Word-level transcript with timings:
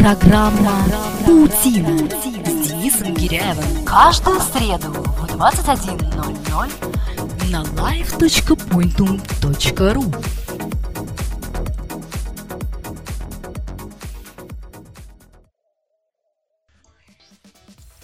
Программа 0.00 0.72
«Паутина» 1.26 1.98
с 1.98 2.68
Денисом 2.68 3.14
Гиряевым. 3.14 3.84
Каждую 3.84 4.40
среду 4.40 4.92
в 4.92 5.24
21.00 5.34 7.50
на 7.50 7.64
live.pointum.ru 7.64 10.24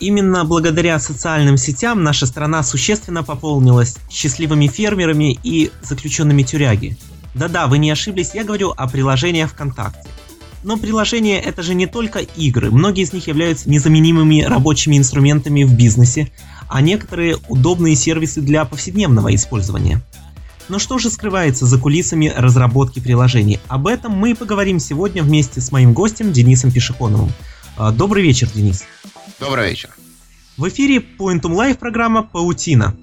Именно 0.01 0.45
благодаря 0.45 0.99
социальным 0.99 1.57
сетям 1.57 2.03
наша 2.03 2.27
страна 2.27 2.65
существенно 2.65 3.23
пополнилась 3.23 3.99
счастливыми 4.11 4.67
фермерами 4.67 5.39
и 5.45 5.71
заключенными 5.83 6.43
тюряги. 6.43 6.99
Да-да, 7.35 7.69
вы 7.69 7.79
не 7.79 7.91
ошиблись, 7.91 8.35
я 8.35 8.43
говорю 8.43 8.75
о 8.77 8.89
приложениях 8.89 9.53
ВКонтакте. 9.53 10.11
Но 10.65 10.79
приложения 10.79 11.39
это 11.41 11.63
же 11.63 11.75
не 11.75 11.87
только 11.87 12.21
игры, 12.21 12.71
многие 12.71 13.03
из 13.03 13.13
них 13.13 13.27
являются 13.27 13.69
незаменимыми 13.69 14.43
рабочими 14.43 14.97
инструментами 14.97 15.63
в 15.63 15.77
бизнесе, 15.77 16.33
а 16.69 16.81
некоторые 16.81 17.37
удобные 17.49 17.95
сервисы 17.95 18.41
для 18.41 18.65
повседневного 18.65 19.35
использования. 19.35 20.01
Но 20.71 20.79
что 20.79 20.99
же 20.99 21.11
скрывается 21.11 21.67
за 21.67 21.79
кулисами 21.79 22.33
разработки 22.35 22.99
приложений? 22.99 23.61
Об 23.69 23.87
этом 23.87 24.13
мы 24.13 24.31
и 24.31 24.35
поговорим 24.35 24.79
сегодня 24.79 25.23
вместе 25.23 25.61
с 25.61 25.71
моим 25.71 25.93
гостем 25.93 26.33
Денисом 26.33 26.73
Пешехоновым. 26.73 27.31
А, 27.77 27.93
добрый 27.93 28.23
вечер, 28.23 28.49
Денис. 28.55 28.85
Добрый 29.39 29.69
вечер. 29.69 29.91
В 30.57 30.67
эфире 30.69 31.05
Pointum 31.19 31.55
Live 31.55 31.77
программа 31.77 32.23
«Паутина». 32.23 32.97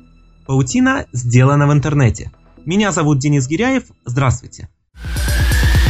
Паутина 0.47 1.05
сделана 1.13 1.67
в 1.67 1.73
интернете. 1.73 2.31
Меня 2.65 2.91
зовут 2.91 3.19
Денис 3.19 3.47
Гиряев. 3.47 3.83
Здравствуйте. 4.05 4.67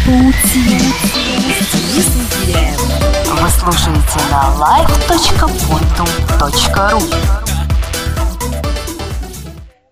Паутина 0.05 1.20
Вы 1.93 3.49
слушаете 3.49 4.17
на 4.31 4.55
live.pointum.ru 4.55 7.01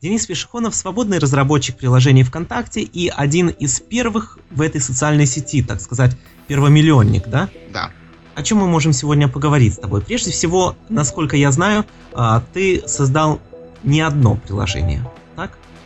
Денис 0.01 0.25
Пешехонов– 0.25 0.75
свободный 0.77 1.19
разработчик 1.19 1.75
приложений 1.75 2.23
ВКонтакте 2.23 2.83
и 2.83 3.09
один 3.09 3.49
из 3.49 3.81
первых 3.81 4.39
в 4.49 4.61
этой 4.61 4.79
социальной 4.79 5.25
сети, 5.25 5.61
так 5.61 5.81
сказать, 5.81 6.15
первомиллионник, 6.47 7.27
да? 7.27 7.49
Да. 7.73 7.91
О 8.33 8.43
чем 8.43 8.59
мы 8.59 8.67
можем 8.67 8.93
сегодня 8.93 9.27
поговорить 9.27 9.73
с 9.73 9.79
тобой? 9.79 10.01
Прежде 10.01 10.31
всего, 10.31 10.77
насколько 10.87 11.35
я 11.35 11.51
знаю, 11.51 11.85
а, 12.13 12.41
ты 12.53 12.81
создал 12.87 13.41
не 13.83 13.99
одно 13.99 14.37
приложение? 14.37 15.03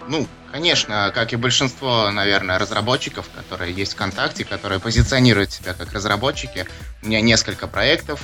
Ну, 0.08 0.28
конечно, 0.52 1.12
как 1.14 1.34
и 1.34 1.36
большинство, 1.36 2.12
наверное, 2.12 2.60
разработчиков, 2.60 3.28
которые 3.36 3.74
есть 3.74 3.94
ВКонтакте, 3.94 4.44
которые 4.44 4.80
позиционируют 4.80 5.52
себя 5.52 5.74
как 5.74 5.94
разработчики, 5.94 6.66
у 7.02 7.08
меня 7.08 7.22
несколько 7.22 7.68
проектов, 7.68 8.22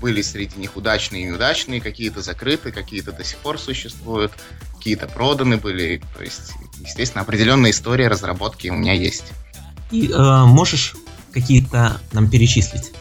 были 0.00 0.22
среди 0.22 0.58
них 0.58 0.76
удачные 0.76 1.22
и 1.22 1.26
неудачные, 1.26 1.80
какие-то 1.80 2.22
закрыты, 2.22 2.72
какие-то 2.72 3.12
до 3.12 3.24
сих 3.24 3.38
пор 3.38 3.58
существуют, 3.58 4.32
какие-то 4.76 5.06
проданы 5.08 5.56
были. 5.56 6.00
То 6.16 6.22
есть, 6.22 6.52
естественно, 6.80 7.22
определенная 7.22 7.70
история 7.72 8.08
разработки 8.08 8.68
у 8.68 8.74
меня 8.74 8.92
есть. 8.92 9.32
И 9.90 10.10
э, 10.10 10.44
можешь 10.44 10.94
какие-то 11.32 12.00
нам 12.12 12.30
перечислить? 12.30 12.92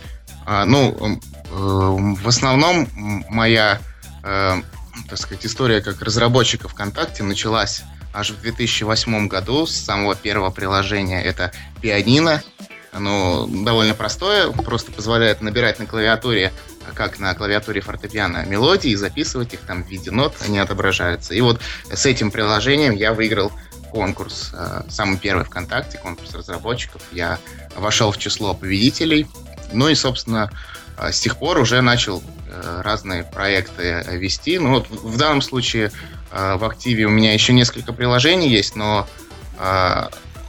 А, 0.46 0.66
ну, 0.66 0.96
э, 1.00 1.20
в 1.52 2.28
основном 2.28 2.88
моя, 3.30 3.80
э, 4.24 4.62
так 5.10 5.18
сказать, 5.18 5.46
история 5.46 5.82
как 5.82 6.02
разработчика 6.02 6.68
ВКонтакте 6.68 7.24
началась 7.24 7.84
аж 8.14 8.32
в 8.32 8.42
2008 8.42 9.28
году 9.28 9.66
с 9.66 9.76
самого 9.76 10.16
первого 10.16 10.50
приложения. 10.50 11.24
Это 11.24 11.52
пианино. 11.82 12.44
Оно 12.92 13.48
довольно 13.48 13.94
простое, 13.94 14.50
просто 14.52 14.92
позволяет 14.92 15.42
набирать 15.42 15.78
на 15.80 15.86
клавиатуре, 15.86 16.52
как 16.94 17.20
на 17.20 17.34
клавиатуре 17.36 17.82
фортепиано, 17.82 18.46
мелодии 18.46 18.92
и 18.92 18.96
записывать 18.96 19.54
их 19.54 19.60
там 19.62 19.84
в 19.84 19.88
виде 19.88 20.10
нот, 20.10 20.36
они 20.46 20.58
отображаются. 20.58 21.34
И 21.34 21.42
вот 21.42 21.60
с 21.92 22.06
этим 22.06 22.32
приложением 22.32 22.94
я 22.94 23.14
выиграл 23.14 23.52
конкурс, 23.92 24.52
э, 24.54 24.84
самый 24.90 25.18
первый 25.18 25.46
ВКонтакте, 25.46 25.98
конкурс 25.98 26.34
разработчиков. 26.34 27.02
Я 27.12 27.40
вошел 27.76 28.12
в 28.12 28.18
число 28.18 28.54
победителей. 28.54 29.28
Ну 29.74 29.90
и, 29.90 29.96
собственно, 29.96 30.52
э, 30.98 31.12
с 31.12 31.20
тех 31.20 31.38
пор 31.38 31.58
уже 31.60 31.82
начал 31.82 32.24
э, 32.50 32.82
разные 32.84 33.24
проекты 33.24 34.04
вести. 34.12 34.60
Ну 34.60 34.72
вот 34.72 34.90
в 34.90 35.18
данном 35.18 35.42
случае 35.42 35.92
в 36.32 36.66
активе 36.66 37.06
у 37.06 37.10
меня 37.10 37.34
еще 37.34 37.54
несколько 37.54 37.94
приложений 37.94 38.50
есть, 38.50 38.76
но 38.76 39.08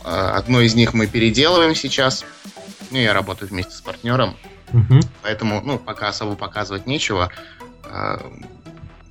одно 0.04 0.60
из 0.60 0.74
них 0.74 0.94
мы 0.94 1.06
переделываем 1.06 1.74
сейчас. 1.74 2.24
Ну, 2.90 2.98
я 2.98 3.12
работаю 3.12 3.48
вместе 3.50 3.74
с 3.74 3.80
партнером, 3.80 4.36
Мгм. 4.72 5.00
поэтому, 5.22 5.60
ну, 5.62 5.78
пока 5.78 6.08
особо 6.08 6.34
показывать 6.36 6.86
нечего. 6.86 7.30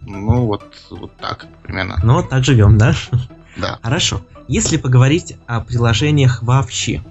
Ну, 0.01 0.45
вот, 0.45 0.63
вот 0.89 1.15
так 1.17 1.45
примерно. 1.63 1.99
Ну, 2.03 2.13
вот 2.15 2.29
так 2.29 2.43
живем, 2.43 2.77
да? 2.77 2.95
Да. 3.57 3.79
Хорошо. 3.83 4.21
Если 4.47 4.77
поговорить 4.77 5.35
о 5.47 5.61
приложениях 5.61 6.41
вообще. 6.43 7.03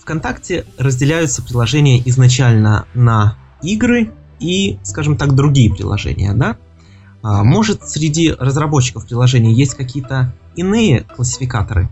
ВКонтакте 0.00 0.64
разделяются 0.76 1.42
приложения 1.42 2.00
изначально 2.08 2.86
на 2.94 3.36
игры 3.62 4.12
и, 4.40 4.78
скажем 4.82 5.16
так, 5.16 5.34
другие 5.34 5.72
приложения, 5.74 6.32
да? 6.32 6.56
А, 7.28 7.44
может, 7.44 7.86
среди 7.86 8.32
разработчиков 8.32 9.06
приложений 9.06 9.52
есть 9.52 9.74
какие-то 9.74 10.32
иные 10.56 11.02
классификаторы? 11.02 11.90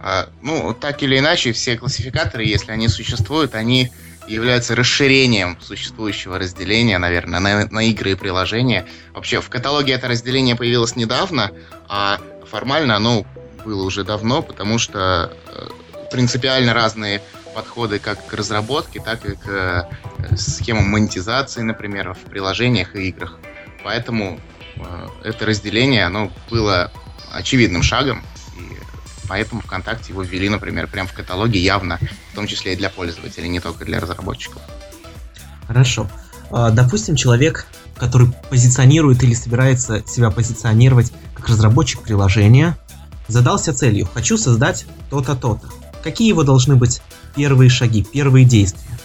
А, 0.00 0.28
Ну, 0.40 0.72
так 0.72 1.02
или 1.02 1.18
иначе, 1.18 1.50
все 1.50 1.76
классификаторы, 1.76 2.44
если 2.44 2.70
они 2.70 2.86
существуют, 2.86 3.56
они 3.56 3.90
являются 4.28 4.76
расширением 4.76 5.58
существующего 5.60 6.38
разделения, 6.38 6.96
наверное, 6.98 7.40
на, 7.40 7.66
на 7.66 7.80
игры 7.86 8.12
и 8.12 8.14
приложения. 8.14 8.86
Вообще, 9.14 9.40
в 9.40 9.48
каталоге 9.48 9.94
это 9.94 10.06
разделение 10.06 10.54
появилось 10.54 10.94
недавно, 10.94 11.50
а 11.88 12.20
формально 12.48 12.94
оно 12.94 13.26
было 13.64 13.82
уже 13.82 14.04
давно, 14.04 14.42
потому 14.42 14.78
что 14.78 15.32
э, 15.48 15.68
принципиально 16.12 16.72
разные 16.72 17.20
подходы 17.52 17.98
как 17.98 18.24
к 18.24 18.32
разработке, 18.32 19.00
так 19.00 19.26
и 19.26 19.34
к 19.34 19.48
э, 19.48 20.36
схемам 20.36 20.88
монетизации, 20.88 21.62
например, 21.62 22.14
в 22.14 22.30
приложениях 22.30 22.94
и 22.94 23.08
играх. 23.08 23.40
Поэтому 23.82 24.38
это 25.22 25.46
разделение, 25.46 26.04
оно 26.04 26.30
было 26.50 26.90
очевидным 27.32 27.82
шагом, 27.82 28.22
и 28.56 28.62
поэтому 29.28 29.60
ВКонтакте 29.60 30.12
его 30.12 30.22
ввели, 30.22 30.48
например, 30.48 30.86
прямо 30.86 31.08
в 31.08 31.12
каталоге 31.12 31.60
явно, 31.60 31.98
в 32.32 32.34
том 32.34 32.46
числе 32.46 32.74
и 32.74 32.76
для 32.76 32.90
пользователей, 32.90 33.48
не 33.48 33.60
только 33.60 33.84
для 33.84 34.00
разработчиков. 34.00 34.62
Хорошо. 35.66 36.08
А, 36.50 36.70
Допустим, 36.70 37.16
человек, 37.16 37.66
который 37.96 38.32
позиционирует 38.48 39.22
или 39.22 39.34
собирается 39.34 40.02
себя 40.06 40.30
позиционировать 40.30 41.12
как 41.34 41.48
разработчик 41.48 42.02
приложения, 42.02 42.78
задался 43.26 43.74
целью 43.74 44.08
«хочу 44.12 44.38
создать 44.38 44.86
то-то, 45.10 45.36
то-то». 45.36 45.68
Какие 46.02 46.28
его 46.28 46.42
должны 46.44 46.76
быть 46.76 47.02
первые 47.34 47.68
шаги, 47.68 48.02
первые 48.02 48.46
действия? 48.46 48.98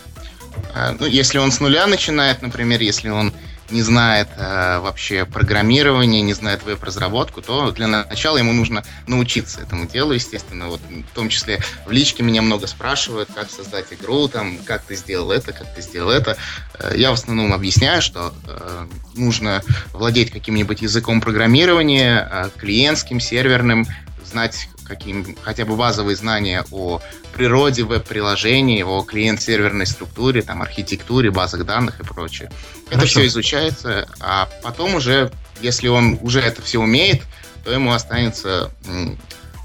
А, 0.73 0.95
Ну, 0.97 1.05
если 1.05 1.37
он 1.37 1.51
с 1.51 1.59
нуля 1.59 1.85
начинает, 1.87 2.41
например, 2.41 2.81
если 2.81 3.09
он 3.09 3.33
не 3.69 3.81
знает 3.81 4.27
э, 4.35 4.79
вообще 4.79 5.25
программирования, 5.25 6.21
не 6.21 6.33
знает 6.33 6.63
веб-разработку, 6.63 7.41
то 7.41 7.71
для 7.71 7.87
начала 7.87 8.37
ему 8.37 8.53
нужно 8.53 8.83
научиться 9.07 9.61
этому 9.61 9.87
делу, 9.87 10.13
естественно. 10.13 10.67
Вот, 10.67 10.81
в 10.81 11.15
том 11.15 11.29
числе 11.29 11.59
в 11.85 11.91
личке 11.91 12.23
меня 12.23 12.41
много 12.41 12.67
спрашивают, 12.67 13.29
как 13.33 13.49
создать 13.49 13.91
игру, 13.91 14.27
там, 14.27 14.57
как 14.65 14.83
ты 14.83 14.95
сделал 14.95 15.31
это, 15.31 15.53
как 15.53 15.73
ты 15.73 15.81
сделал 15.81 16.09
это. 16.09 16.37
Э, 16.79 16.93
Я 16.95 17.11
в 17.11 17.13
основном 17.13 17.53
объясняю, 17.53 18.01
что 18.01 18.33
э, 18.47 18.87
нужно 19.15 19.61
владеть 19.93 20.31
каким-нибудь 20.31 20.81
языком 20.81 21.21
программирования, 21.21 22.27
э, 22.31 22.49
клиентским, 22.57 23.19
серверным, 23.19 23.85
знать 24.25 24.69
каким, 24.85 25.35
хотя 25.41 25.65
бы 25.65 25.75
базовые 25.75 26.15
знания 26.15 26.65
о 26.71 27.01
природе 27.33 27.83
веб-приложений, 27.83 28.83
о 28.83 29.01
клиент-серверной 29.03 29.85
структуре, 29.85 30.41
там, 30.41 30.61
архитектуре, 30.61 31.31
базах 31.31 31.65
данных 31.65 31.99
и 31.99 32.03
прочее. 32.03 32.51
Это 32.87 32.99
Хорошо. 32.99 33.19
все 33.19 33.27
изучается, 33.27 34.07
а 34.19 34.49
потом 34.61 34.95
уже, 34.95 35.31
если 35.61 35.87
он 35.87 36.19
уже 36.21 36.41
это 36.41 36.61
все 36.61 36.79
умеет, 36.79 37.23
то 37.63 37.71
ему 37.71 37.93
останется 37.93 38.71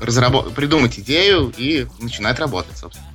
разработ- 0.00 0.52
придумать 0.55 0.99
идею 0.99 1.52
и 1.56 1.87
начинать 2.00 2.38
работать, 2.38 2.76
собственно. 2.78 3.08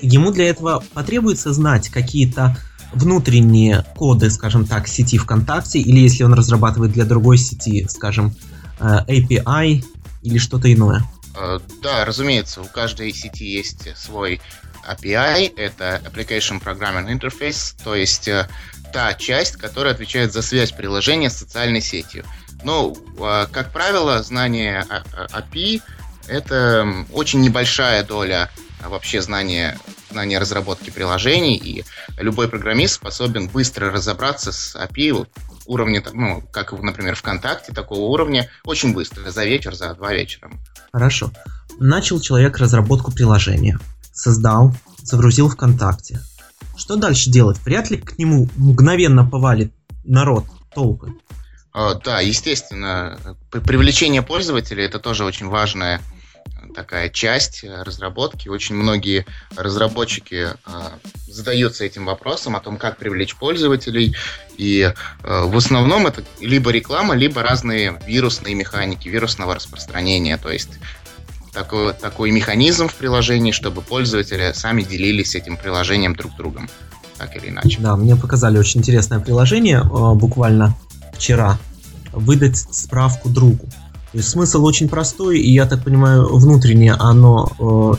Ему 0.00 0.30
для 0.30 0.48
этого 0.48 0.82
потребуется 0.94 1.52
знать 1.52 1.88
какие-то 1.88 2.56
внутренние 2.92 3.84
коды, 3.96 4.30
скажем 4.30 4.64
так, 4.64 4.88
сети 4.88 5.18
ВКонтакте, 5.18 5.78
или 5.78 5.98
если 5.98 6.24
он 6.24 6.34
разрабатывает 6.34 6.92
для 6.92 7.04
другой 7.04 7.36
сети, 7.36 7.86
скажем, 7.88 8.34
э, 8.80 8.98
API 9.06 9.84
или 10.28 10.38
что-то 10.38 10.72
иное. 10.72 11.02
Э, 11.34 11.58
Да, 11.82 12.04
разумеется, 12.04 12.60
у 12.60 12.66
каждой 12.66 13.12
сети 13.12 13.44
есть 13.44 13.96
свой 13.96 14.40
API, 14.88 15.52
это 15.56 16.00
Application 16.04 16.62
Programming 16.62 17.08
Interface, 17.18 17.74
то 17.82 17.94
есть 17.94 18.28
э, 18.28 18.48
та 18.92 19.14
часть, 19.14 19.56
которая 19.56 19.94
отвечает 19.94 20.32
за 20.32 20.42
связь 20.42 20.72
приложения 20.72 21.30
с 21.30 21.36
социальной 21.36 21.80
сетью. 21.80 22.24
Ну, 22.62 22.96
э, 23.18 23.46
как 23.50 23.72
правило, 23.72 24.22
знание 24.22 24.84
а- 24.88 25.02
а- 25.12 25.40
API— 25.40 25.82
это 26.26 26.86
очень 27.12 27.40
небольшая 27.40 28.04
доля 28.04 28.50
а, 28.80 28.88
вообще 28.88 29.20
знания 29.20 29.78
знания 30.10 30.38
разработки 30.38 30.90
приложений, 30.90 31.56
и 31.56 31.84
любой 32.16 32.48
программист 32.48 32.94
способен 32.94 33.48
быстро 33.48 33.90
разобраться 33.90 34.52
с 34.52 34.74
API 34.74 35.26
уровня, 35.68 36.02
ну, 36.12 36.42
как, 36.50 36.72
например, 36.72 37.14
ВКонтакте, 37.14 37.72
такого 37.72 38.00
уровня, 38.00 38.48
очень 38.64 38.92
быстро, 38.92 39.30
за 39.30 39.44
вечер, 39.44 39.74
за 39.74 39.94
два 39.94 40.12
вечера. 40.12 40.50
Хорошо. 40.92 41.30
Начал 41.78 42.20
человек 42.20 42.58
разработку 42.58 43.12
приложения, 43.12 43.78
создал, 44.12 44.74
загрузил 45.02 45.48
ВКонтакте. 45.48 46.20
Что 46.76 46.96
дальше 46.96 47.30
делать? 47.30 47.58
Вряд 47.64 47.90
ли 47.90 47.98
к 47.98 48.18
нему 48.18 48.48
мгновенно 48.56 49.24
повалит 49.24 49.72
народ 50.04 50.44
толпы. 50.74 51.12
А, 51.72 51.94
да, 51.94 52.20
естественно, 52.20 53.18
привлечение 53.50 54.22
пользователей 54.22 54.84
это 54.84 54.98
тоже 54.98 55.24
очень 55.24 55.48
важная 55.48 56.00
такая 56.74 57.08
часть 57.08 57.64
разработки. 57.64 58.48
Очень 58.48 58.76
многие 58.76 59.26
разработчики 59.56 60.48
а, 60.64 60.92
задаются 61.28 61.84
этим 61.84 62.06
вопросом 62.06 62.56
о 62.56 62.60
том, 62.60 62.76
как 62.76 62.96
привлечь 62.96 63.36
пользователей. 63.36 64.14
И 64.56 64.92
а, 65.22 65.46
в 65.46 65.56
основном 65.56 66.06
это 66.06 66.22
либо 66.40 66.70
реклама, 66.70 67.14
либо 67.14 67.42
разные 67.42 68.00
вирусные 68.06 68.54
механики, 68.54 69.08
вирусного 69.08 69.54
распространения. 69.54 70.36
То 70.38 70.50
есть 70.50 70.70
такой, 71.52 71.92
такой 71.92 72.30
механизм 72.30 72.88
в 72.88 72.94
приложении, 72.94 73.52
чтобы 73.52 73.82
пользователи 73.82 74.52
сами 74.54 74.82
делились 74.82 75.34
этим 75.34 75.56
приложением 75.56 76.14
друг 76.14 76.32
с 76.32 76.36
другом, 76.36 76.68
так 77.16 77.36
или 77.36 77.48
иначе. 77.48 77.78
Да, 77.80 77.96
мне 77.96 78.16
показали 78.16 78.58
очень 78.58 78.80
интересное 78.80 79.20
приложение 79.20 79.82
буквально 79.82 80.76
вчера. 81.14 81.58
Выдать 82.12 82.56
справку 82.56 83.28
другу. 83.28 83.68
Смысл 84.14 84.64
очень 84.64 84.88
простой, 84.88 85.38
и 85.38 85.52
я 85.52 85.66
так 85.66 85.84
понимаю, 85.84 86.34
внутренне 86.34 86.94
оно 86.94 87.50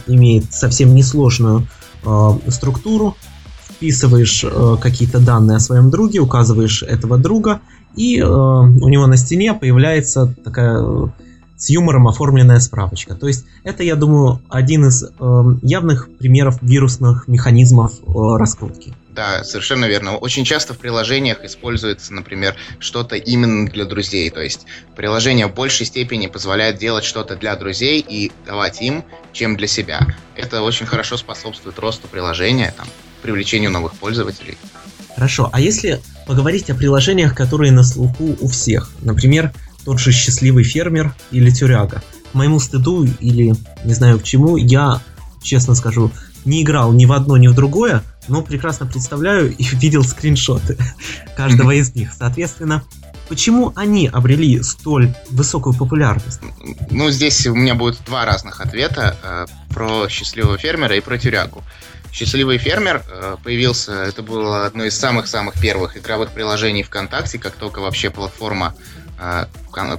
э, 0.07 0.13
имеет 0.13 0.51
совсем 0.53 0.95
несложную 0.95 1.67
э, 2.03 2.29
структуру. 2.47 3.15
Вписываешь 3.69 4.44
э, 4.44 4.77
какие-то 4.81 5.19
данные 5.19 5.57
о 5.57 5.59
своем 5.59 5.89
друге, 5.89 6.19
указываешь 6.19 6.83
этого 6.83 7.17
друга, 7.17 7.61
и 7.95 8.19
э, 8.19 8.25
у 8.25 8.89
него 8.89 9.06
на 9.07 9.17
стене 9.17 9.53
появляется 9.53 10.33
такая 10.44 10.81
э, 10.81 11.07
с 11.57 11.69
юмором 11.69 12.07
оформленная 12.07 12.59
справочка. 12.59 13.15
То 13.15 13.27
есть 13.27 13.45
это, 13.63 13.83
я 13.83 13.95
думаю, 13.95 14.41
один 14.50 14.88
из 14.88 15.03
э, 15.03 15.44
явных 15.61 16.09
примеров 16.17 16.57
вирусных 16.61 17.27
механизмов 17.27 17.94
э, 18.00 18.11
раскрутки. 18.38 18.95
Да, 19.09 19.44
совершенно 19.44 19.85
верно. 19.85 20.17
Очень 20.17 20.45
часто 20.45 20.73
в 20.73 20.77
приложениях 20.77 21.44
используется, 21.44 22.13
например, 22.13 22.56
что-то 22.79 23.15
именно 23.15 23.67
для 23.67 23.85
друзей. 23.85 24.29
То 24.29 24.41
есть 24.41 24.65
приложение 24.95 25.47
в 25.47 25.53
большей 25.53 25.85
степени 25.85 26.27
позволяет 26.27 26.77
делать 26.77 27.03
что-то 27.03 27.35
для 27.35 27.56
друзей 27.56 28.06
и 28.07 28.31
давать 28.45 28.81
им, 28.81 29.03
чем 29.33 29.57
для 29.57 29.67
себя. 29.67 30.06
Это 30.35 30.61
очень 30.61 30.85
хорошо 30.85 31.17
способствует 31.17 31.79
росту 31.79 32.07
приложения, 32.07 32.73
там, 32.77 32.88
привлечению 33.21 33.71
новых 33.71 33.94
пользователей. 33.94 34.57
Хорошо, 35.15 35.50
а 35.51 35.59
если 35.59 36.00
поговорить 36.27 36.69
о 36.69 36.75
приложениях, 36.75 37.35
которые 37.35 37.71
на 37.71 37.83
слуху 37.83 38.38
у 38.39 38.47
всех, 38.47 38.91
например, 39.01 39.51
тот 39.85 40.00
же 40.00 40.11
счастливый 40.11 40.63
фермер 40.63 41.15
или 41.31 41.50
тюряга. 41.50 42.03
К 42.31 42.35
моему 42.35 42.59
стыду 42.59 43.07
или 43.19 43.56
не 43.83 43.94
знаю 43.94 44.19
к 44.19 44.23
чему, 44.23 44.56
я, 44.56 45.01
честно 45.41 45.73
скажу, 45.73 46.11
не 46.45 46.61
играл 46.61 46.94
ни 46.94 47.06
в 47.06 47.11
одно, 47.11 47.38
ни 47.38 47.47
в 47.47 47.56
другое, 47.56 48.03
но 48.30 48.42
прекрасно 48.42 48.86
представляю 48.86 49.56
и 49.56 49.64
видел 49.76 50.04
скриншоты 50.04 50.78
каждого 51.36 51.72
из 51.72 51.94
них. 51.96 52.12
Соответственно, 52.18 52.84
почему 53.28 53.74
они 53.76 54.08
обрели 54.08 54.62
столь 54.64 55.14
высокую 55.30 55.76
популярность? 55.76 56.42
Ну, 56.90 57.10
здесь 57.10 57.46
у 57.48 57.56
меня 57.56 57.76
будет 57.76 58.04
два 58.06 58.26
разных 58.26 58.62
ответа 58.62 59.18
э, 59.24 59.46
про 59.74 60.08
счастливого 60.10 60.58
фермера 60.58 60.96
и 60.96 61.02
про 61.02 61.18
тюрягу. 61.18 61.64
Счастливый 62.12 62.58
фермер 62.58 63.04
э, 63.08 63.38
появился, 63.44 63.94
это 64.04 64.24
было 64.24 64.66
одно 64.66 64.86
из 64.86 64.98
самых-самых 64.98 65.60
первых 65.60 65.96
игровых 65.96 66.31
приложений 66.31 66.84
ВКонтакте, 66.84 67.38
как 67.38 67.54
только 67.54 67.80
вообще 67.80 68.10
платформа 68.10 68.76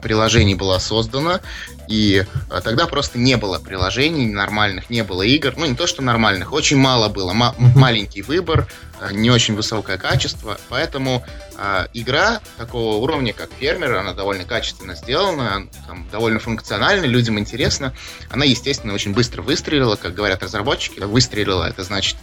приложений 0.03 0.55
была 0.57 0.81
создана, 0.81 1.41
и 1.89 2.25
э, 2.51 2.61
тогда 2.63 2.87
просто 2.87 3.19
не 3.19 3.37
было 3.37 3.59
приложений 3.59 4.27
нормальных, 4.27 4.91
не 4.91 5.03
было 5.03 5.23
игр, 5.23 5.55
ну 5.57 5.67
не 5.67 5.75
то 5.75 5.87
что 5.87 6.03
нормальных, 6.03 6.53
очень 6.53 6.77
мало 6.77 7.09
было, 7.09 7.33
ма- 7.33 7.55
маленький 7.59 8.23
выбор, 8.23 8.67
э, 9.01 9.13
не 9.13 9.31
очень 9.31 9.55
высокое 9.55 9.99
качество, 9.99 10.59
поэтому 10.69 11.25
э, 11.59 11.87
игра 11.95 12.41
такого 12.57 12.97
уровня, 12.97 13.33
как 13.33 13.51
фермер, 13.59 13.97
она 13.97 14.13
довольно 14.13 14.45
качественно 14.45 14.95
сделана, 14.95 15.69
там, 15.87 16.09
довольно 16.11 16.39
функциональна, 16.39 17.05
людям 17.07 17.39
интересно, 17.39 17.93
она, 18.31 18.45
естественно, 18.45 18.95
очень 18.95 19.13
быстро 19.13 19.43
выстрелила, 19.43 19.97
как 19.97 20.15
говорят 20.15 20.43
разработчики, 20.43 21.01
выстрелила, 21.01 21.65
это 21.69 21.83
значит, 21.83 22.17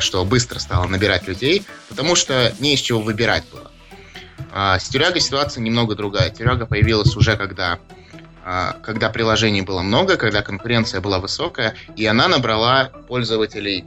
что 0.00 0.24
быстро 0.24 0.58
стала 0.58 0.86
набирать 0.86 1.26
людей, 1.26 1.64
потому 1.88 2.14
что 2.14 2.52
не 2.60 2.74
из 2.74 2.80
чего 2.80 3.00
выбирать 3.00 3.44
было. 3.52 3.70
А, 4.52 4.78
с 4.78 4.88
Тюрягой 4.88 5.20
ситуация 5.20 5.62
немного 5.62 5.94
другая. 5.94 6.30
Тюряга 6.30 6.66
появилась 6.66 7.16
уже 7.16 7.36
когда, 7.36 7.78
а, 8.44 8.76
когда 8.82 9.10
приложений 9.10 9.62
было 9.62 9.82
много, 9.82 10.16
когда 10.16 10.42
конкуренция 10.42 11.00
была 11.00 11.18
высокая, 11.18 11.74
и 11.96 12.06
она 12.06 12.28
набрала 12.28 12.90
пользователей 13.08 13.84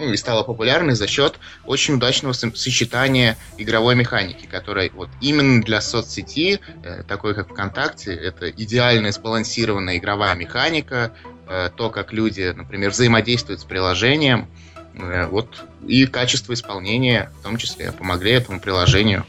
ну, 0.00 0.12
и 0.12 0.16
стала 0.16 0.42
популярной 0.42 0.94
за 0.94 1.06
счет 1.06 1.38
очень 1.66 1.94
удачного 1.94 2.32
сочетания 2.32 3.36
игровой 3.58 3.94
механики, 3.94 4.46
которая 4.46 4.90
вот 4.94 5.10
именно 5.20 5.62
для 5.62 5.82
соцсети, 5.82 6.60
э, 6.82 7.02
такой 7.02 7.34
как 7.34 7.50
ВКонтакте, 7.50 8.14
это 8.14 8.50
идеальная 8.50 9.12
сбалансированная 9.12 9.98
игровая 9.98 10.34
механика, 10.34 11.12
э, 11.46 11.68
то, 11.76 11.90
как 11.90 12.14
люди, 12.14 12.50
например, 12.56 12.90
взаимодействуют 12.90 13.60
с 13.60 13.64
приложением, 13.64 14.48
э, 14.94 15.26
вот 15.26 15.64
и 15.86 16.06
качество 16.06 16.54
исполнения 16.54 17.30
в 17.40 17.42
том 17.42 17.58
числе 17.58 17.92
помогли 17.92 18.32
этому 18.32 18.58
приложению 18.58 19.26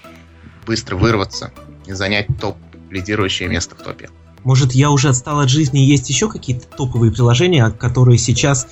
быстро 0.66 0.96
вырваться 0.96 1.52
и 1.86 1.94
занять 1.94 2.28
топ, 2.40 2.58
лидирующее 2.90 3.50
место 3.50 3.76
в 3.76 3.84
топе. 3.84 4.10
Может, 4.44 4.74
я 4.74 4.90
уже 4.90 5.10
отстал 5.10 5.40
от 5.40 5.50
жизни, 5.50 5.80
есть 5.80 6.10
еще 6.10 6.30
какие-то 6.30 6.66
топовые 6.66 7.12
приложения, 7.12 7.70
которые 7.70 8.18
сейчас 8.18 8.68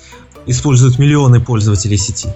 используют 0.46 0.98
миллионы 0.98 1.40
пользователей 1.40 1.96
сети? 1.96 2.28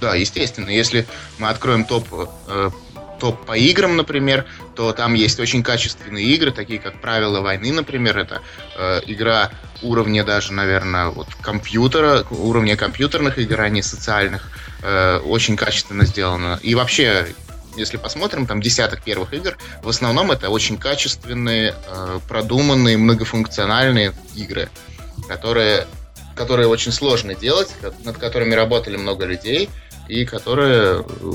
Да, 0.00 0.14
естественно. 0.14 0.68
Если 0.68 1.06
мы 1.38 1.48
откроем 1.48 1.84
топ, 1.84 2.06
э, 2.46 2.70
топ 3.18 3.44
по 3.46 3.56
играм, 3.56 3.96
например, 3.96 4.46
то 4.76 4.92
там 4.92 5.14
есть 5.14 5.40
очень 5.40 5.62
качественные 5.62 6.24
игры, 6.26 6.52
такие 6.52 6.78
как 6.78 7.00
«Правила 7.00 7.40
войны», 7.40 7.72
например. 7.72 8.18
Это 8.18 8.42
э, 8.76 9.00
игра 9.06 9.50
уровня 9.82 10.24
даже, 10.24 10.52
наверное, 10.52 11.08
вот 11.08 11.28
компьютера, 11.40 12.24
уровня 12.30 12.76
компьютерных 12.76 13.38
игр, 13.38 13.60
а 13.60 13.68
не 13.68 13.82
социальных. 13.82 14.50
Э, 14.82 15.18
очень 15.18 15.56
качественно 15.56 16.04
сделано. 16.04 16.60
И 16.62 16.74
вообще 16.74 17.34
если 17.78 17.96
посмотрим, 17.96 18.46
там 18.46 18.60
десяток 18.60 19.02
первых 19.02 19.32
игр, 19.32 19.56
в 19.82 19.88
основном 19.88 20.30
это 20.30 20.50
очень 20.50 20.76
качественные, 20.76 21.74
э, 21.86 22.20
продуманные, 22.28 22.96
многофункциональные 22.96 24.12
игры, 24.34 24.68
которые, 25.28 25.86
которые 26.34 26.68
очень 26.68 26.92
сложно 26.92 27.34
делать, 27.34 27.74
над 28.04 28.18
которыми 28.18 28.54
работали 28.54 28.96
много 28.96 29.24
людей, 29.24 29.70
и 30.08 30.24
которые 30.24 31.00
э, 31.00 31.32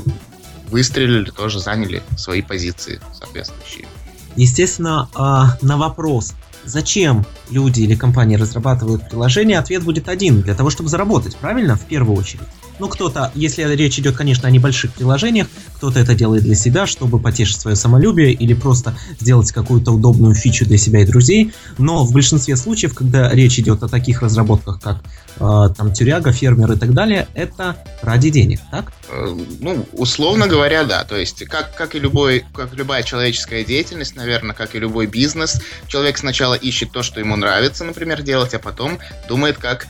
выстрелили, 0.69 1.29
тоже 1.29 1.59
заняли 1.59 2.01
свои 2.17 2.41
позиции 2.41 2.99
соответствующие. 3.13 3.87
Естественно, 4.35 5.09
а, 5.13 5.57
на 5.61 5.77
вопрос, 5.77 6.33
зачем 6.65 7.25
люди 7.51 7.81
или 7.81 7.95
компании 7.95 8.35
разрабатывают 8.35 9.07
приложение, 9.09 9.59
ответ 9.59 9.83
будет 9.83 10.09
один, 10.09 10.41
для 10.41 10.55
того, 10.55 10.71
чтобы 10.71 10.89
заработать, 10.89 11.35
правильно? 11.37 11.75
В 11.75 11.85
первую 11.85 12.17
очередь. 12.17 12.47
Ну, 12.79 12.87
кто-то, 12.87 13.31
если 13.35 13.63
речь 13.75 13.99
идет, 13.99 14.15
конечно, 14.15 14.47
о 14.47 14.51
небольших 14.51 14.93
приложениях, 14.93 15.47
кто-то 15.75 15.99
это 15.99 16.15
делает 16.15 16.43
для 16.43 16.55
себя, 16.55 16.87
чтобы 16.87 17.19
потешить 17.19 17.59
свое 17.59 17.75
самолюбие 17.75 18.31
или 18.31 18.53
просто 18.53 18.97
сделать 19.19 19.51
какую-то 19.51 19.91
удобную 19.91 20.33
фичу 20.33 20.65
для 20.65 20.77
себя 20.77 21.01
и 21.01 21.05
друзей. 21.05 21.53
Но 21.77 22.03
в 22.03 22.13
большинстве 22.13 22.55
случаев, 22.55 22.93
когда 22.93 23.29
речь 23.29 23.59
идет 23.59 23.83
о 23.83 23.87
таких 23.87 24.21
разработках, 24.21 24.81
как 24.81 25.03
э, 25.37 25.73
там 25.75 25.93
тюряга, 25.93 26.31
фермер 26.31 26.71
и 26.71 26.77
так 26.77 26.93
далее, 26.93 27.27
это 27.33 27.77
ради 28.01 28.29
денег, 28.29 28.59
так? 28.71 28.91
Э, 29.09 29.35
ну, 29.59 29.85
условно 29.93 30.47
говоря, 30.47 30.83
да. 30.83 31.03
То 31.03 31.17
есть, 31.17 31.45
как, 31.45 31.75
как, 31.75 31.95
и 31.95 31.99
любой, 31.99 32.45
как 32.53 32.73
любая 32.73 33.03
человеческая 33.03 33.63
деятельность, 33.63 34.15
наверное, 34.15 34.55
как 34.55 34.75
и 34.75 34.79
любой 34.79 35.07
бизнес, 35.07 35.61
человек 35.87 36.17
сначала 36.17 36.55
ищет 36.55 36.91
то, 36.91 37.03
что 37.03 37.19
ему 37.19 37.35
нравится, 37.35 37.83
например, 37.83 38.21
делать, 38.21 38.53
а 38.53 38.59
потом 38.59 38.99
думает, 39.27 39.57
как 39.57 39.87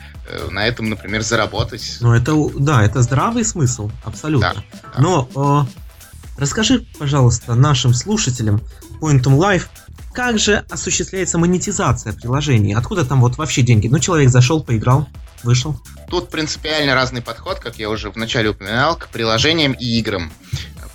на 0.49 0.65
этом, 0.65 0.89
например, 0.89 1.21
заработать. 1.21 1.97
Ну, 2.01 2.13
это, 2.13 2.35
да, 2.57 2.83
это 2.83 3.01
здравый 3.01 3.43
смысл, 3.43 3.91
абсолютно. 4.03 4.53
Да, 4.53 4.63
да. 4.95 5.01
Но 5.01 5.67
э, 5.67 6.41
расскажи, 6.41 6.85
пожалуйста, 6.97 7.55
нашим 7.55 7.93
слушателям 7.93 8.61
Pointum 9.01 9.37
Live, 9.37 9.67
как 10.13 10.39
же 10.39 10.63
осуществляется 10.69 11.37
монетизация 11.37 12.13
приложений? 12.13 12.75
Откуда 12.75 13.03
там 13.03 13.21
вот 13.21 13.37
вообще 13.37 13.63
деньги? 13.63 13.87
Ну, 13.87 13.99
человек 13.99 14.29
зашел, 14.29 14.63
поиграл, 14.63 15.07
вышел. 15.43 15.79
Тут 16.09 16.29
принципиально 16.29 16.93
разный 16.93 17.21
подход, 17.21 17.59
как 17.59 17.77
я 17.77 17.89
уже 17.89 18.11
вначале 18.11 18.49
упоминал, 18.49 18.95
к 18.95 19.09
приложениям 19.09 19.73
и 19.73 19.85
играм. 19.99 20.31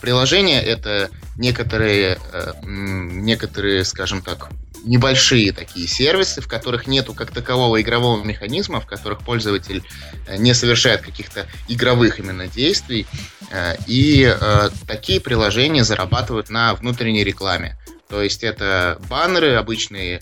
Приложения 0.00 0.62
это 0.62 1.10
некоторые, 1.36 2.18
э, 2.32 2.52
некоторые, 2.62 3.84
скажем 3.84 4.22
так, 4.22 4.48
небольшие 4.84 5.52
такие 5.52 5.86
сервисы, 5.86 6.40
в 6.40 6.48
которых 6.48 6.86
нету 6.86 7.14
как 7.14 7.30
такового 7.30 7.80
игрового 7.80 8.22
механизма, 8.22 8.80
в 8.80 8.86
которых 8.86 9.20
пользователь 9.20 9.82
э, 10.26 10.36
не 10.36 10.54
совершает 10.54 11.02
каких-то 11.02 11.46
игровых 11.68 12.18
именно 12.18 12.46
действий. 12.46 13.06
Э, 13.50 13.74
и 13.86 14.24
э, 14.24 14.70
такие 14.86 15.20
приложения 15.20 15.84
зарабатывают 15.84 16.50
на 16.50 16.74
внутренней 16.74 17.24
рекламе. 17.24 17.76
То 18.08 18.22
есть 18.22 18.42
это 18.42 19.00
баннеры 19.08 19.54
обычные 19.54 20.20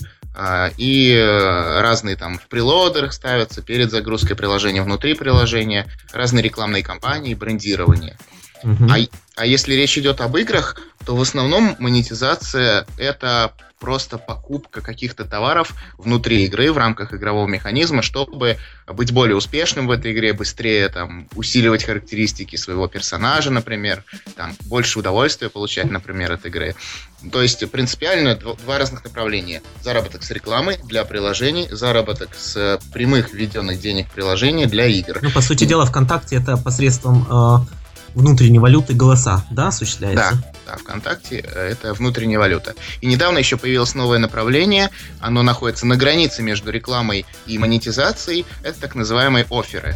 и 0.77 1.17
разные 1.81 2.15
там 2.15 2.39
в 2.39 2.47
прелодерах 2.49 3.15
ставятся 3.15 3.63
перед 3.63 3.91
загрузкой 3.91 4.37
приложения, 4.37 4.83
внутри 4.83 5.15
приложения, 5.15 5.87
разные 6.13 6.43
рекламные 6.43 6.83
кампании, 6.83 7.33
брендирование. 7.33 8.19
Uh-huh. 8.65 9.09
А, 9.37 9.43
а 9.43 9.47
если 9.47 9.75
речь 9.75 9.97
идет 9.99 10.21
об 10.21 10.37
играх, 10.37 10.81
то 11.05 11.17
в 11.17 11.21
основном 11.21 11.77
монетизация 11.79 12.87
это 12.99 13.53
просто 13.79 14.19
покупка 14.19 14.81
каких-то 14.81 15.25
товаров 15.25 15.75
внутри 15.99 16.45
игры 16.45 16.73
в 16.73 16.79
рамках 16.79 17.13
игрового 17.13 17.47
механизма, 17.47 18.03
чтобы 18.03 18.57
быть 18.87 19.13
более 19.13 19.37
успешным 19.37 19.87
в 19.87 19.91
этой 19.91 20.13
игре, 20.13 20.33
быстрее 20.33 20.89
там 20.89 21.29
усиливать 21.35 21.85
характеристики 21.85 22.57
своего 22.57 22.89
персонажа, 22.89 23.51
например, 23.51 24.05
там 24.35 24.57
больше 24.65 24.99
удовольствия 24.99 25.51
получать, 25.51 25.91
например, 25.91 26.33
от 26.33 26.47
игры. 26.47 26.75
То 27.31 27.43
есть 27.43 27.71
принципиально 27.71 28.37
два 28.37 28.79
разных 28.79 29.05
направления. 29.05 29.63
Заработок 29.83 30.23
с 30.23 30.31
рекламы 30.31 30.79
для 30.85 31.05
приложений, 31.05 31.69
заработок 31.71 32.31
с 32.35 32.81
прямых 32.93 33.33
введенных 33.33 33.81
денег 33.81 34.11
приложений 34.11 34.67
для 34.67 34.87
игр. 34.87 35.19
Ну, 35.21 35.31
по 35.31 35.41
сути 35.41 35.65
дела, 35.65 35.87
ВКонтакте 35.87 36.37
это 36.37 36.57
посредством 36.57 37.27
э 37.31 37.86
внутренней 38.17 38.59
валюты 38.59 38.95
голоса, 38.95 39.45
да, 39.51 39.69
осуществляется? 39.69 40.43
Да, 40.67 40.73
да, 40.73 40.77
ВКонтакте 40.79 41.45
э, 41.47 41.69
это 41.71 41.93
внутренняя 41.93 42.39
валюта. 42.39 42.75
И 43.03 43.07
недавно 43.07 43.39
еще 43.39 43.59
появилось 43.59 43.95
новое 43.95 44.19
направление, 44.19 44.91
оно 45.21 45.43
находится 45.43 45.87
на 45.87 45.97
границе 45.97 46.43
между 46.43 46.71
рекламой 46.71 47.27
и 47.47 47.59
монетизацией, 47.59 48.47
это 48.65 48.81
так 48.81 48.95
называемые 48.95 49.47
оферы. 49.51 49.95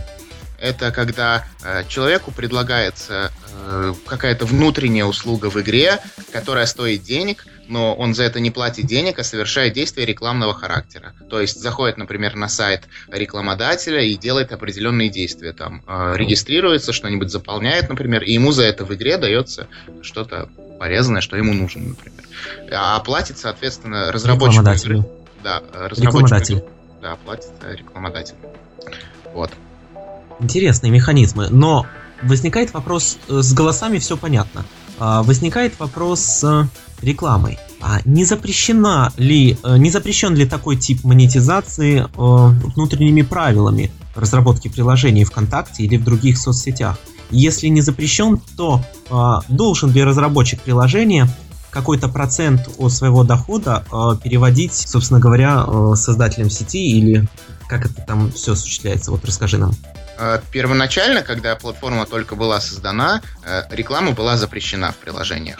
Это 0.58 0.92
когда 0.92 1.46
э, 1.64 1.84
человеку 1.88 2.30
предлагается 2.30 3.32
э, 3.52 3.94
какая-то 4.06 4.44
внутренняя 4.44 5.06
услуга 5.06 5.48
в 5.48 5.58
игре, 5.58 5.98
которая 6.30 6.66
стоит 6.66 7.02
денег, 7.02 7.46
но 7.70 7.94
он 7.94 8.14
за 8.14 8.24
это 8.24 8.40
не 8.40 8.50
платит 8.50 8.86
денег, 8.86 9.20
а 9.20 9.24
совершает 9.24 9.72
действия 9.74 10.04
рекламного 10.04 10.52
характера. 10.52 11.14
То 11.30 11.40
есть 11.40 11.60
заходит, 11.60 11.98
например, 11.98 12.34
на 12.34 12.48
сайт 12.48 12.82
рекламодателя 13.08 14.02
и 14.02 14.16
делает 14.16 14.52
определенные 14.52 15.08
действия. 15.08 15.52
Там 15.52 15.82
э, 15.86 16.14
регистрируется, 16.16 16.92
что-нибудь 16.92 17.30
заполняет, 17.30 17.88
например, 17.88 18.24
и 18.24 18.32
ему 18.32 18.50
за 18.50 18.64
это 18.64 18.84
в 18.84 18.92
игре 18.92 19.16
дается 19.18 19.68
что-то 20.02 20.48
полезное, 20.80 21.20
что 21.20 21.36
ему 21.36 21.54
нужно, 21.54 21.90
например. 21.90 22.24
А 22.72 22.98
платит, 23.00 23.38
соответственно, 23.38 24.10
разработчик 24.10 24.62
игры. 24.62 25.04
Да, 25.44 25.62
разработчик. 25.72 26.64
Да, 27.00 27.16
платит 27.24 27.52
рекламодатель. 27.62 28.34
Вот. 29.32 29.52
Интересные 30.40 30.90
механизмы, 30.90 31.48
но 31.50 31.86
возникает 32.20 32.74
вопрос, 32.74 33.16
э, 33.28 33.42
с 33.42 33.54
голосами 33.54 33.98
все 33.98 34.16
понятно. 34.16 34.64
А, 34.98 35.22
возникает 35.22 35.78
вопрос 35.78 36.44
рекламой. 37.02 37.58
А 37.80 38.00
не 38.04 38.24
запрещена 38.24 39.12
ли, 39.16 39.58
э, 39.62 39.76
не 39.78 39.90
запрещен 39.90 40.34
ли 40.34 40.46
такой 40.46 40.76
тип 40.76 41.04
монетизации 41.04 42.00
э, 42.00 42.06
внутренними 42.14 43.22
правилами 43.22 43.90
разработки 44.14 44.68
приложений 44.68 45.24
ВКонтакте 45.24 45.84
или 45.84 45.96
в 45.96 46.04
других 46.04 46.38
соцсетях? 46.38 46.98
Если 47.30 47.68
не 47.68 47.80
запрещен, 47.80 48.40
то 48.56 48.82
должен 49.48 49.92
ли 49.92 50.02
разработчик 50.02 50.60
приложения 50.62 51.28
какой-то 51.70 52.08
процент 52.08 52.68
от 52.76 52.92
своего 52.92 53.22
дохода 53.22 53.84
переводить, 54.24 54.74
собственно 54.74 55.20
говоря, 55.20 55.64
создателям 55.94 56.50
сети 56.50 56.90
или 56.90 57.28
как 57.68 57.86
это 57.86 58.02
там 58.02 58.32
все 58.32 58.54
осуществляется? 58.54 59.12
Вот 59.12 59.24
расскажи 59.24 59.56
нам. 59.56 59.70
Э, 60.22 60.38
первоначально, 60.52 61.22
когда 61.22 61.56
платформа 61.56 62.04
только 62.04 62.36
была 62.36 62.60
создана, 62.60 63.22
э, 63.42 63.62
реклама 63.70 64.12
была 64.12 64.36
запрещена 64.36 64.92
в 64.92 64.96
приложениях. 64.96 65.58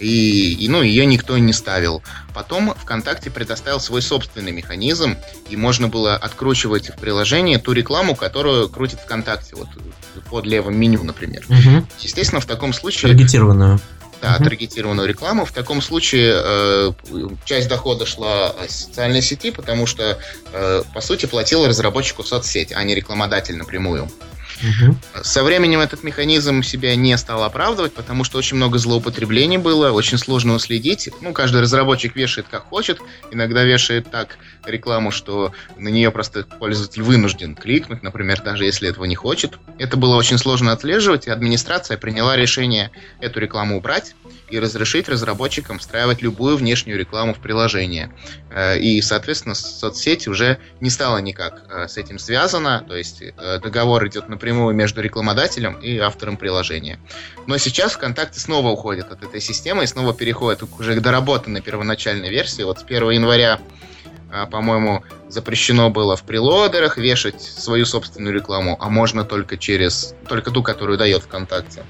И, 0.00 0.52
и 0.54 0.68
ну, 0.68 0.82
ее 0.82 1.06
никто 1.06 1.38
не 1.38 1.52
ставил. 1.52 2.02
Потом 2.34 2.74
ВКонтакте 2.74 3.30
предоставил 3.30 3.78
свой 3.78 4.02
собственный 4.02 4.50
механизм, 4.50 5.16
и 5.48 5.56
можно 5.56 5.86
было 5.86 6.16
откручивать 6.16 6.90
в 6.90 6.96
приложении 6.96 7.56
ту 7.56 7.72
рекламу, 7.72 8.16
которую 8.16 8.68
крутит 8.68 8.98
ВКонтакте, 8.98 9.54
вот 9.54 9.68
под 10.28 10.44
левым 10.44 10.76
меню, 10.76 11.04
например. 11.04 11.44
Угу. 11.48 11.86
Естественно, 12.00 12.40
в 12.40 12.46
таком 12.46 12.72
случае... 12.72 13.12
Таргетированную 13.12 13.78
да, 14.20 14.36
uh-huh. 14.36 14.44
таргетированную 14.44 15.08
рекламу. 15.08 15.44
В 15.44 15.52
таком 15.52 15.80
случае 15.82 16.34
э, 16.36 16.92
часть 17.44 17.68
дохода 17.68 18.06
шла 18.06 18.54
социальной 18.68 19.22
сети, 19.22 19.50
потому 19.50 19.86
что, 19.86 20.18
э, 20.52 20.82
по 20.94 21.00
сути, 21.00 21.26
платил 21.26 21.66
разработчику 21.66 22.22
соцсеть, 22.22 22.72
а 22.72 22.82
не 22.84 22.94
рекламодатель 22.94 23.56
напрямую. 23.56 24.10
Со 25.22 25.42
временем 25.42 25.80
этот 25.80 26.02
механизм 26.02 26.62
себя 26.62 26.94
не 26.96 27.16
стал 27.18 27.44
оправдывать, 27.44 27.94
потому 27.94 28.24
что 28.24 28.38
очень 28.38 28.56
много 28.56 28.78
злоупотреблений 28.78 29.58
было, 29.58 29.90
очень 29.90 30.18
сложно 30.18 30.54
уследить. 30.54 31.10
Ну, 31.20 31.32
каждый 31.32 31.60
разработчик 31.60 32.16
вешает 32.16 32.46
как 32.50 32.64
хочет, 32.64 33.00
иногда 33.30 33.64
вешает 33.64 34.10
так 34.10 34.38
рекламу, 34.64 35.10
что 35.10 35.52
на 35.76 35.88
нее 35.88 36.10
просто 36.10 36.44
пользователь 36.44 37.02
вынужден 37.02 37.54
кликнуть, 37.54 38.02
например, 38.02 38.42
даже 38.42 38.64
если 38.64 38.88
этого 38.88 39.04
не 39.04 39.14
хочет. 39.14 39.58
Это 39.78 39.96
было 39.96 40.16
очень 40.16 40.38
сложно 40.38 40.72
отслеживать, 40.72 41.26
и 41.26 41.30
администрация 41.30 41.96
приняла 41.96 42.36
решение 42.36 42.90
эту 43.20 43.40
рекламу 43.40 43.78
убрать 43.78 44.14
и 44.50 44.58
разрешить 44.58 45.08
разработчикам 45.08 45.78
встраивать 45.78 46.22
любую 46.22 46.56
внешнюю 46.56 46.98
рекламу 46.98 47.34
в 47.34 47.38
приложение. 47.38 48.12
Э, 48.50 48.78
и, 48.78 49.00
соответственно, 49.00 49.54
соцсеть 49.54 50.28
уже 50.28 50.58
не 50.80 50.90
стала 50.90 51.18
никак 51.18 51.62
э, 51.68 51.88
с 51.88 51.96
этим 51.96 52.18
связана, 52.18 52.84
то 52.86 52.96
есть 52.96 53.22
э, 53.22 53.58
договор 53.62 54.06
идет 54.06 54.28
напрямую 54.28 54.49
между 54.52 55.00
рекламодателем 55.00 55.74
и 55.74 55.98
автором 55.98 56.36
приложения. 56.36 56.98
Но 57.46 57.58
сейчас 57.58 57.92
ВКонтакте 57.92 58.40
снова 58.40 58.68
уходит 58.68 59.10
от 59.10 59.22
этой 59.22 59.40
системы 59.40 59.84
и 59.84 59.86
снова 59.86 60.14
переходит 60.14 60.62
уже 60.78 60.94
к 60.94 61.00
доработанной 61.00 61.60
первоначальной 61.60 62.30
версии. 62.30 62.62
Вот 62.62 62.80
с 62.80 62.82
1 62.82 63.10
января 63.10 63.60
по-моему, 64.50 65.02
запрещено 65.28 65.90
было 65.90 66.16
в 66.16 66.22
прилодерах 66.22 66.98
вешать 66.98 67.40
свою 67.40 67.84
собственную 67.84 68.34
рекламу, 68.34 68.76
а 68.80 68.88
можно 68.88 69.24
только 69.24 69.56
через, 69.56 70.14
только 70.28 70.50
ту, 70.50 70.62
которую 70.62 70.98
дает 70.98 71.22
ВКонтакте. 71.22 71.84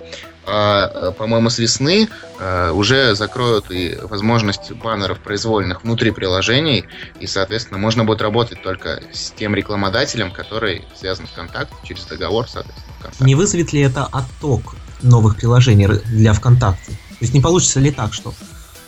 А, 0.46 1.10
э, 1.10 1.12
по-моему, 1.12 1.50
с 1.50 1.58
весны 1.58 2.08
а, 2.38 2.72
уже 2.72 3.14
закроют 3.14 3.70
и 3.70 3.98
возможность 4.02 4.72
баннеров 4.72 5.20
произвольных 5.20 5.84
внутри 5.84 6.10
приложений, 6.10 6.86
и, 7.20 7.26
соответственно, 7.26 7.78
можно 7.78 8.04
будет 8.04 8.22
работать 8.22 8.62
только 8.62 9.02
с 9.12 9.30
тем 9.30 9.54
рекламодателем, 9.54 10.32
который 10.32 10.84
связан 10.94 11.26
в 11.26 11.30
ВКонтакте 11.30 11.74
через 11.84 12.04
договор, 12.06 12.48
соответственно. 12.48 12.94
ВКонтакте. 12.98 13.24
Не 13.24 13.34
вызовет 13.34 13.72
ли 13.72 13.80
это 13.80 14.06
отток 14.06 14.76
новых 15.02 15.36
приложений 15.36 16.00
для 16.06 16.32
ВКонтакте? 16.32 16.92
То 16.92 17.24
есть 17.24 17.34
не 17.34 17.40
получится 17.40 17.80
ли 17.80 17.90
так, 17.90 18.14
что 18.14 18.32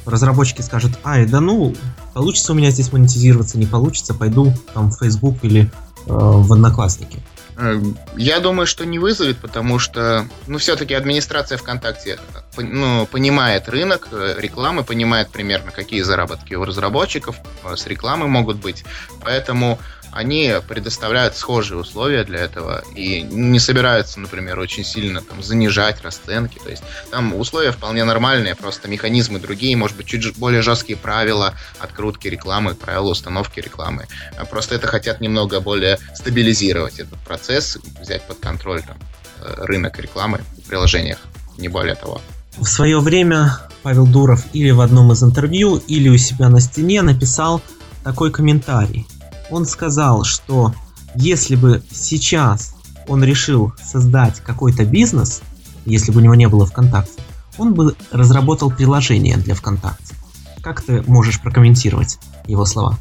разработчики 0.06 0.62
скажут, 0.62 0.92
ай, 1.04 1.26
да 1.26 1.40
ну, 1.40 1.74
получится 2.12 2.52
у 2.52 2.54
меня 2.54 2.70
здесь 2.70 2.92
монетизироваться, 2.92 3.58
не 3.58 3.66
получится, 3.66 4.14
пойду 4.14 4.52
там 4.74 4.90
в 4.90 4.98
Facebook 4.98 5.38
или 5.42 5.62
э, 5.62 5.68
в 6.06 6.52
Одноклассники. 6.52 7.22
Эм, 7.56 7.96
я 8.16 8.40
думаю, 8.40 8.66
что 8.66 8.86
не 8.86 8.98
вызовет, 8.98 9.38
потому 9.38 9.78
что, 9.78 10.26
ну, 10.46 10.58
все-таки 10.58 10.94
администрация 10.94 11.58
ВКонтакте 11.58 12.18
ну, 12.56 13.06
понимает 13.06 13.68
рынок 13.68 14.08
э, 14.10 14.34
рекламы, 14.38 14.84
понимает 14.84 15.30
примерно, 15.30 15.70
какие 15.70 16.02
заработки 16.02 16.54
у 16.54 16.64
разработчиков 16.64 17.36
э, 17.64 17.76
с 17.76 17.86
рекламы 17.86 18.26
могут 18.26 18.56
быть. 18.56 18.84
Поэтому 19.22 19.78
они 20.12 20.52
предоставляют 20.68 21.36
схожие 21.36 21.78
условия 21.78 22.24
для 22.24 22.40
этого 22.40 22.84
и 22.94 23.22
не 23.22 23.58
собираются, 23.58 24.20
например, 24.20 24.58
очень 24.58 24.84
сильно 24.84 25.22
там 25.22 25.42
занижать 25.42 26.02
расценки. 26.02 26.58
То 26.62 26.70
есть 26.70 26.82
там 27.10 27.34
условия 27.34 27.72
вполне 27.72 28.04
нормальные, 28.04 28.54
просто 28.54 28.88
механизмы 28.88 29.40
другие, 29.40 29.74
может 29.74 29.96
быть, 29.96 30.06
чуть 30.06 30.36
более 30.36 30.60
жесткие 30.60 30.98
правила 30.98 31.54
открутки 31.78 32.28
рекламы, 32.28 32.74
правила 32.74 33.08
установки 33.08 33.58
рекламы. 33.60 34.06
А 34.36 34.44
просто 34.44 34.74
это 34.74 34.86
хотят 34.86 35.22
немного 35.22 35.60
более 35.60 35.98
стабилизировать 36.14 36.98
этот 36.98 37.18
процесс, 37.20 37.78
взять 37.98 38.22
под 38.26 38.38
контроль 38.38 38.82
там, 38.82 38.98
э, 39.40 39.64
рынок 39.64 39.98
рекламы 39.98 40.42
в 40.58 40.68
приложениях, 40.68 41.18
не 41.56 41.68
более 41.68 41.94
того. 41.94 42.20
В 42.58 42.66
свое 42.66 43.00
время 43.00 43.58
Павел 43.82 44.06
Дуров 44.06 44.44
или 44.52 44.72
в 44.72 44.82
одном 44.82 45.10
из 45.12 45.22
интервью, 45.22 45.78
или 45.88 46.10
у 46.10 46.18
себя 46.18 46.50
на 46.50 46.60
стене 46.60 47.00
написал 47.00 47.62
такой 48.04 48.30
комментарий– 48.30 49.06
он 49.52 49.66
сказал, 49.66 50.24
что 50.24 50.74
если 51.14 51.56
бы 51.56 51.82
сейчас 51.90 52.74
он 53.06 53.22
решил 53.22 53.72
создать 53.82 54.40
какой-то 54.40 54.84
бизнес, 54.84 55.42
если 55.84 56.10
бы 56.10 56.20
у 56.20 56.22
него 56.22 56.34
не 56.34 56.48
было 56.48 56.66
ВКонтакте, 56.66 57.20
он 57.58 57.74
бы 57.74 57.94
разработал 58.10 58.70
приложение 58.70 59.36
для 59.36 59.54
ВКонтакте. 59.54 60.14
Как 60.62 60.80
ты 60.80 61.02
можешь 61.02 61.40
прокомментировать 61.40 62.18
его 62.46 62.64
слова? 62.64 62.98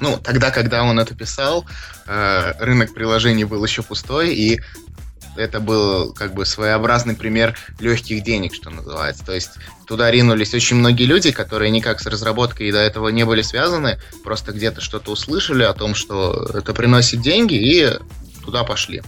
Ну, 0.00 0.18
тогда, 0.18 0.50
когда 0.50 0.82
он 0.82 1.00
это 1.00 1.14
писал, 1.14 1.64
э, 2.06 2.52
рынок 2.60 2.92
приложений 2.92 3.44
был 3.44 3.64
еще 3.64 3.82
пустой, 3.82 4.34
и 4.34 4.60
это 5.38 5.60
был 5.60 6.12
как 6.12 6.34
бы 6.34 6.44
своеобразный 6.44 7.14
пример 7.14 7.56
легких 7.78 8.22
денег, 8.22 8.54
что 8.54 8.70
называется. 8.70 9.24
То 9.24 9.32
есть 9.32 9.50
туда 9.86 10.10
ринулись 10.10 10.54
очень 10.54 10.76
многие 10.76 11.04
люди, 11.04 11.30
которые 11.30 11.70
никак 11.70 12.00
с 12.00 12.06
разработкой 12.06 12.72
до 12.72 12.78
этого 12.78 13.08
не 13.08 13.24
были 13.24 13.42
связаны, 13.42 13.98
просто 14.24 14.52
где-то 14.52 14.80
что-то 14.80 15.12
услышали 15.12 15.62
о 15.62 15.74
том, 15.74 15.94
что 15.94 16.50
это 16.54 16.74
приносит 16.74 17.20
деньги, 17.20 17.54
и 17.54 17.98
туда 18.44 18.64
пошли. 18.64 19.02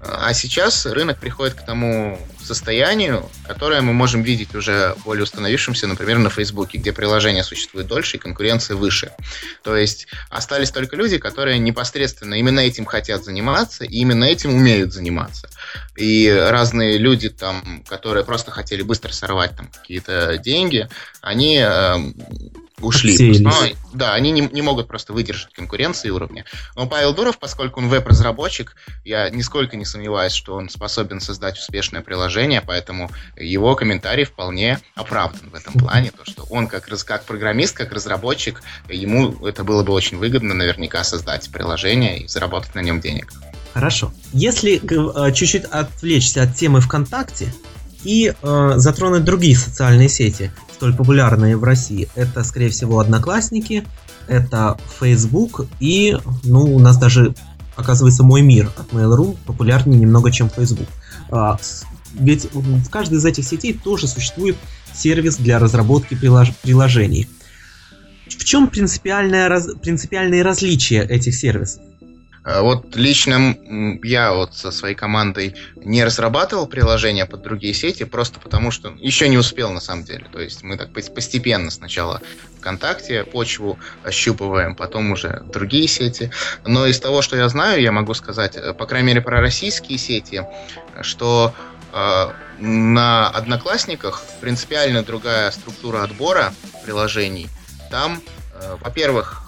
А 0.00 0.32
сейчас 0.34 0.86
рынок 0.86 1.18
приходит 1.18 1.54
к 1.54 1.64
тому 1.64 2.20
состоянию, 2.40 3.28
которое 3.46 3.80
мы 3.80 3.92
можем 3.92 4.22
видеть 4.22 4.54
уже 4.54 4.94
более 5.04 5.24
установившимся, 5.24 5.86
например, 5.88 6.18
на 6.18 6.30
Фейсбуке, 6.30 6.78
где 6.78 6.92
приложение 6.92 7.42
существует 7.42 7.88
дольше 7.88 8.18
и 8.18 8.20
конкуренция 8.20 8.76
выше. 8.76 9.10
То 9.64 9.76
есть 9.76 10.06
остались 10.30 10.70
только 10.70 10.94
люди, 10.94 11.18
которые 11.18 11.58
непосредственно 11.58 12.34
именно 12.34 12.60
этим 12.60 12.84
хотят 12.84 13.24
заниматься 13.24 13.84
и 13.84 13.96
именно 13.96 14.24
этим 14.24 14.54
умеют 14.54 14.92
заниматься. 14.92 15.48
И 15.96 16.30
разные 16.30 16.98
люди, 16.98 17.28
там, 17.28 17.82
которые 17.88 18.24
просто 18.24 18.50
хотели 18.50 18.82
быстро 18.82 19.12
сорвать 19.12 19.56
там 19.56 19.68
какие-то 19.68 20.38
деньги, 20.38 20.88
они 21.20 21.58
э, 21.58 21.96
ушли. 22.80 23.38
Но, 23.40 23.52
да, 23.92 24.14
они 24.14 24.30
не, 24.30 24.42
не 24.42 24.62
могут 24.62 24.86
просто 24.88 25.12
выдержать 25.12 25.52
конкуренции 25.52 26.10
уровня. 26.10 26.44
Но 26.74 26.86
Павел 26.86 27.14
Дуров, 27.14 27.38
поскольку 27.38 27.80
он 27.80 27.88
веб-разработчик, 27.88 28.76
я 29.04 29.30
нисколько 29.30 29.76
не 29.76 29.84
сомневаюсь, 29.84 30.32
что 30.32 30.54
он 30.54 30.68
способен 30.68 31.20
создать 31.20 31.58
успешное 31.58 32.02
приложение, 32.02 32.60
поэтому 32.60 33.10
его 33.36 33.74
комментарий 33.74 34.24
вполне 34.24 34.80
оправдан 34.94 35.50
в 35.50 35.54
этом 35.54 35.72
плане. 35.74 36.10
То, 36.10 36.24
что 36.24 36.44
он 36.50 36.68
как, 36.68 36.86
как 36.86 37.24
программист, 37.24 37.76
как 37.76 37.92
разработчик, 37.92 38.62
ему 38.88 39.46
это 39.46 39.64
было 39.64 39.82
бы 39.82 39.92
очень 39.92 40.18
выгодно 40.18 40.54
наверняка 40.54 41.02
создать 41.04 41.50
приложение 41.50 42.20
и 42.20 42.28
заработать 42.28 42.74
на 42.74 42.80
нем 42.80 43.00
денег. 43.00 43.32
Хорошо. 43.76 44.10
Если 44.32 44.80
э, 44.82 45.32
чуть-чуть 45.34 45.64
отвлечься 45.64 46.44
от 46.44 46.54
темы 46.54 46.80
ВКонтакте 46.80 47.52
и 48.04 48.32
э, 48.32 48.72
затронуть 48.76 49.24
другие 49.24 49.54
социальные 49.54 50.08
сети, 50.08 50.50
столь 50.72 50.96
популярные 50.96 51.58
в 51.58 51.62
России, 51.62 52.08
это, 52.14 52.42
скорее 52.42 52.70
всего, 52.70 53.00
Одноклассники, 53.00 53.86
это 54.28 54.78
Facebook 54.98 55.66
и, 55.78 56.16
ну, 56.42 56.62
у 56.62 56.78
нас 56.78 56.96
даже, 56.96 57.34
оказывается, 57.76 58.22
Мой 58.22 58.40
Мир 58.40 58.72
от 58.78 58.94
Mail.ru 58.94 59.36
популярнее 59.44 60.00
немного, 60.00 60.32
чем 60.32 60.48
Facebook. 60.48 60.88
А, 61.30 61.58
ведь 62.14 62.48
в 62.54 62.88
каждой 62.88 63.18
из 63.18 63.26
этих 63.26 63.44
сетей 63.44 63.74
тоже 63.74 64.08
существует 64.08 64.56
сервис 64.94 65.36
для 65.36 65.58
разработки 65.58 66.14
прилож- 66.14 66.54
приложений. 66.62 67.28
В 68.26 68.42
чем 68.42 68.68
принципиальное, 68.68 69.50
раз, 69.50 69.68
принципиальные 69.82 70.40
различия 70.40 71.02
этих 71.02 71.34
сервисов? 71.34 71.82
Э, 72.46 72.60
вот 72.60 72.94
лично 72.94 73.56
я 74.04 74.32
вот 74.32 74.54
со 74.54 74.70
своей 74.70 74.94
командой 74.94 75.56
не 75.74 76.04
разрабатывал 76.04 76.66
приложения 76.66 77.26
под 77.26 77.42
другие 77.42 77.74
сети, 77.74 78.04
просто 78.04 78.38
потому 78.38 78.70
что 78.70 78.94
еще 78.98 79.28
не 79.28 79.36
успел 79.36 79.72
на 79.72 79.80
самом 79.80 80.04
деле. 80.04 80.26
То 80.32 80.40
есть 80.40 80.62
мы 80.62 80.76
так 80.76 80.92
постепенно 80.92 81.70
сначала 81.70 82.22
ВКонтакте 82.58 83.24
почву 83.24 83.78
ощупываем, 84.04 84.76
потом 84.76 85.10
уже 85.10 85.42
другие 85.52 85.88
сети. 85.88 86.30
Но 86.64 86.86
из 86.86 87.00
того, 87.00 87.20
что 87.20 87.36
я 87.36 87.48
знаю, 87.48 87.82
я 87.82 87.90
могу 87.90 88.14
сказать, 88.14 88.56
э, 88.56 88.72
по 88.72 88.86
крайней 88.86 89.08
мере, 89.08 89.20
про 89.20 89.40
российские 89.40 89.98
сети, 89.98 90.44
что 91.02 91.52
э, 91.92 92.28
на 92.60 93.28
Одноклассниках 93.28 94.22
принципиально 94.40 95.02
другая 95.02 95.50
структура 95.50 96.04
отбора 96.04 96.54
приложений. 96.84 97.48
Там, 97.90 98.22
э, 98.54 98.76
во-первых, 98.80 99.42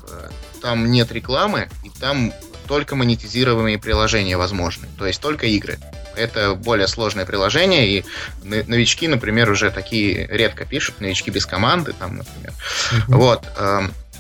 там 0.61 0.90
нет 0.90 1.12
рекламы, 1.12 1.69
и 1.85 1.90
там 2.00 2.33
только 2.68 2.94
монетизируемые 2.94 3.78
приложения 3.78 4.37
возможны, 4.37 4.87
то 4.98 5.06
есть 5.06 5.20
только 5.20 5.46
игры. 5.46 5.78
Это 6.14 6.54
более 6.54 6.87
сложное 6.87 7.25
приложение, 7.25 7.88
и 7.88 8.04
новички, 8.42 9.08
например, 9.08 9.50
уже 9.50 9.70
такие 9.70 10.26
редко 10.26 10.64
пишут, 10.64 11.00
новички 11.00 11.30
без 11.30 11.46
команды, 11.46 11.92
там, 11.92 12.18
например. 12.18 12.52
Mm-hmm. 12.52 13.04
Вот. 13.08 13.44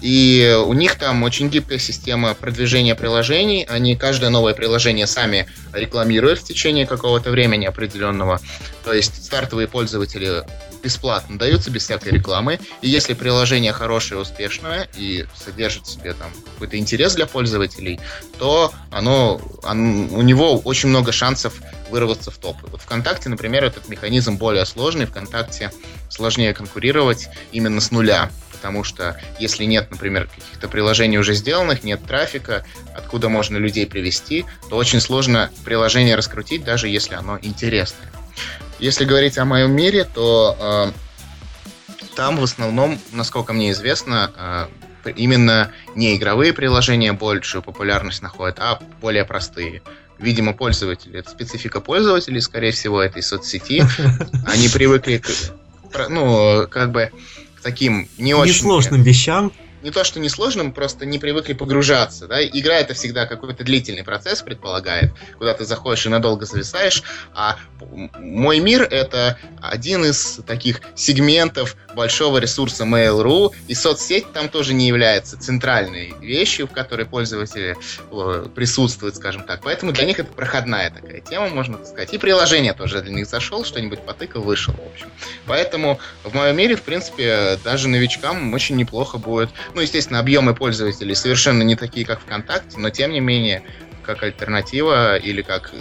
И 0.00 0.56
у 0.66 0.72
них 0.74 0.96
там 0.96 1.22
очень 1.22 1.48
гибкая 1.48 1.78
система 1.78 2.34
продвижения 2.34 2.94
приложений. 2.94 3.66
Они 3.68 3.96
каждое 3.96 4.30
новое 4.30 4.54
приложение 4.54 5.06
сами 5.06 5.48
рекламируют 5.72 6.40
в 6.40 6.44
течение 6.44 6.86
какого-то 6.86 7.30
времени 7.30 7.66
определенного. 7.66 8.40
То 8.84 8.92
есть 8.92 9.24
стартовые 9.24 9.68
пользователи 9.68 10.44
бесплатно 10.82 11.38
даются 11.38 11.70
без 11.70 11.82
всякой 11.84 12.12
рекламы. 12.12 12.60
И 12.82 12.88
если 12.88 13.14
приложение 13.14 13.72
хорошее, 13.72 14.20
успешное 14.20 14.88
и 14.96 15.26
содержит 15.36 15.86
в 15.86 15.90
себе 15.90 16.14
там 16.14 16.30
какой-то 16.54 16.78
интерес 16.78 17.14
для 17.14 17.26
пользователей, 17.26 18.00
то 18.38 18.72
оно, 18.90 19.40
оно, 19.64 20.08
у 20.14 20.22
него 20.22 20.58
очень 20.58 20.88
много 20.88 21.12
шансов 21.12 21.54
вырваться 21.90 22.30
в 22.30 22.38
топ. 22.38 22.56
Вот 22.70 22.82
ВКонтакте, 22.82 23.28
например, 23.28 23.64
этот 23.64 23.88
механизм 23.88 24.36
более 24.36 24.66
сложный. 24.66 25.06
ВКонтакте 25.06 25.72
сложнее 26.08 26.54
конкурировать 26.54 27.28
именно 27.52 27.80
с 27.80 27.90
нуля. 27.90 28.30
Потому 28.58 28.82
что 28.82 29.16
если 29.38 29.64
нет, 29.64 29.88
например, 29.92 30.26
каких-то 30.26 30.68
приложений 30.68 31.18
уже 31.18 31.34
сделанных, 31.34 31.84
нет 31.84 32.04
трафика, 32.04 32.64
откуда 32.96 33.28
можно 33.28 33.56
людей 33.56 33.86
привести, 33.86 34.44
то 34.68 34.76
очень 34.76 35.00
сложно 35.00 35.48
приложение 35.64 36.16
раскрутить, 36.16 36.64
даже 36.64 36.88
если 36.88 37.14
оно 37.14 37.38
интересное. 37.40 38.10
Если 38.80 39.04
говорить 39.04 39.38
о 39.38 39.44
моем 39.44 39.70
мире, 39.70 40.04
то 40.04 40.56
э, 40.58 42.06
там 42.16 42.36
в 42.36 42.42
основном, 42.42 42.98
насколько 43.12 43.52
мне 43.52 43.70
известно, 43.70 44.68
э, 45.04 45.12
именно 45.14 45.70
не 45.94 46.16
игровые 46.16 46.52
приложения 46.52 47.12
большую 47.12 47.62
популярность 47.62 48.22
находят, 48.22 48.58
а 48.58 48.80
более 49.00 49.24
простые. 49.24 49.82
Видимо, 50.18 50.52
пользователи, 50.52 51.20
это 51.20 51.30
специфика 51.30 51.80
пользователей, 51.80 52.40
скорее 52.40 52.72
всего, 52.72 53.00
этой 53.00 53.22
соцсети. 53.22 53.84
Они 54.48 54.68
привыкли 54.68 55.18
к, 55.18 56.08
ну, 56.08 56.66
как 56.68 56.90
бы, 56.90 57.12
к 57.58 57.62
таким 57.62 58.08
не 58.18 58.34
очень... 58.34 58.54
Несложным 58.54 59.02
вещам 59.02 59.52
не 59.82 59.90
то, 59.90 60.04
что 60.04 60.20
несложным, 60.20 60.72
просто 60.72 61.06
не 61.06 61.18
привыкли 61.18 61.52
погружаться. 61.52 62.26
Да? 62.26 62.44
Игра 62.44 62.76
это 62.76 62.94
всегда 62.94 63.26
какой-то 63.26 63.64
длительный 63.64 64.04
процесс 64.04 64.42
предполагает, 64.42 65.12
куда 65.38 65.54
ты 65.54 65.64
заходишь 65.64 66.06
и 66.06 66.08
надолго 66.08 66.46
зависаешь, 66.46 67.02
а 67.34 67.56
мой 68.18 68.60
мир 68.60 68.82
это 68.82 69.38
один 69.60 70.04
из 70.04 70.40
таких 70.46 70.80
сегментов 70.94 71.76
большого 71.94 72.38
ресурса 72.38 72.84
Mail.ru, 72.84 73.52
и 73.66 73.74
соцсеть 73.74 74.32
там 74.32 74.48
тоже 74.48 74.74
не 74.74 74.86
является 74.86 75.38
центральной 75.38 76.14
вещью, 76.20 76.66
в 76.66 76.70
которой 76.70 77.06
пользователи 77.06 77.76
э, 78.10 78.46
присутствуют, 78.54 79.16
скажем 79.16 79.42
так. 79.42 79.60
Поэтому 79.62 79.92
для 79.92 80.04
них 80.04 80.18
это 80.18 80.32
проходная 80.32 80.90
такая 80.90 81.20
тема, 81.20 81.48
можно 81.48 81.78
сказать. 81.84 82.12
И 82.14 82.18
приложение 82.18 82.72
тоже 82.72 83.00
для 83.02 83.12
них 83.12 83.26
зашел, 83.26 83.64
что-нибудь 83.64 84.00
потыкал, 84.00 84.42
вышел, 84.42 84.74
в 84.74 84.92
общем. 84.92 85.10
Поэтому 85.46 85.98
в 86.22 86.34
моем 86.34 86.56
мире, 86.56 86.76
в 86.76 86.82
принципе, 86.82 87.58
даже 87.64 87.88
новичкам 87.88 88.54
очень 88.54 88.76
неплохо 88.76 89.18
будет 89.18 89.50
ну, 89.74 89.80
естественно, 89.80 90.18
объемы 90.18 90.54
пользователей 90.54 91.14
совершенно 91.14 91.62
не 91.62 91.76
такие, 91.76 92.06
как 92.06 92.20
ВКонтакте, 92.20 92.78
но 92.78 92.90
тем 92.90 93.12
не 93.12 93.20
менее, 93.20 93.62
как 94.02 94.22
альтернатива 94.22 95.16
или 95.16 95.42
как 95.42 95.72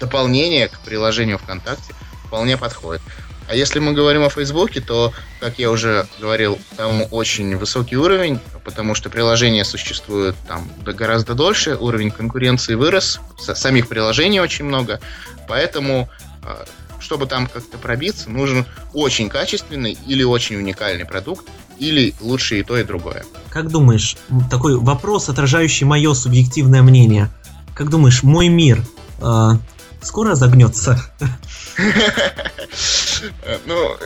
дополнение 0.00 0.68
к 0.68 0.80
приложению 0.80 1.38
ВКонтакте 1.38 1.94
вполне 2.26 2.56
подходит. 2.56 3.02
А 3.46 3.54
если 3.54 3.78
мы 3.78 3.92
говорим 3.92 4.22
о 4.22 4.30
Фейсбуке, 4.30 4.80
то, 4.80 5.12
как 5.38 5.58
я 5.58 5.70
уже 5.70 6.06
говорил, 6.18 6.58
там 6.78 7.04
очень 7.10 7.56
высокий 7.56 7.96
уровень, 7.96 8.40
потому 8.64 8.94
что 8.94 9.10
приложения 9.10 9.64
существуют 9.64 10.34
там 10.48 10.70
гораздо 10.82 11.34
дольше, 11.34 11.76
уровень 11.76 12.10
конкуренции 12.10 12.74
вырос, 12.74 13.20
самих 13.38 13.88
приложений 13.88 14.40
очень 14.40 14.64
много, 14.64 14.98
поэтому 15.46 16.08
а, 16.42 16.64
чтобы 17.04 17.26
там 17.26 17.46
как-то 17.46 17.76
пробиться, 17.76 18.30
нужен 18.30 18.64
очень 18.94 19.28
качественный 19.28 19.98
или 20.06 20.22
очень 20.22 20.56
уникальный 20.56 21.04
продукт, 21.04 21.46
или 21.78 22.14
лучше 22.20 22.60
и 22.60 22.62
то, 22.62 22.76
и 22.78 22.84
другое. 22.84 23.24
Как 23.50 23.68
думаешь, 23.68 24.16
такой 24.50 24.76
вопрос, 24.76 25.28
отражающий 25.28 25.86
мое 25.86 26.14
субъективное 26.14 26.82
мнение. 26.82 27.30
Как 27.74 27.90
думаешь, 27.90 28.22
мой 28.22 28.48
мир 28.48 28.82
э, 29.20 29.50
скоро 30.02 30.34
загнется? 30.34 31.02
Ну, 33.66 33.96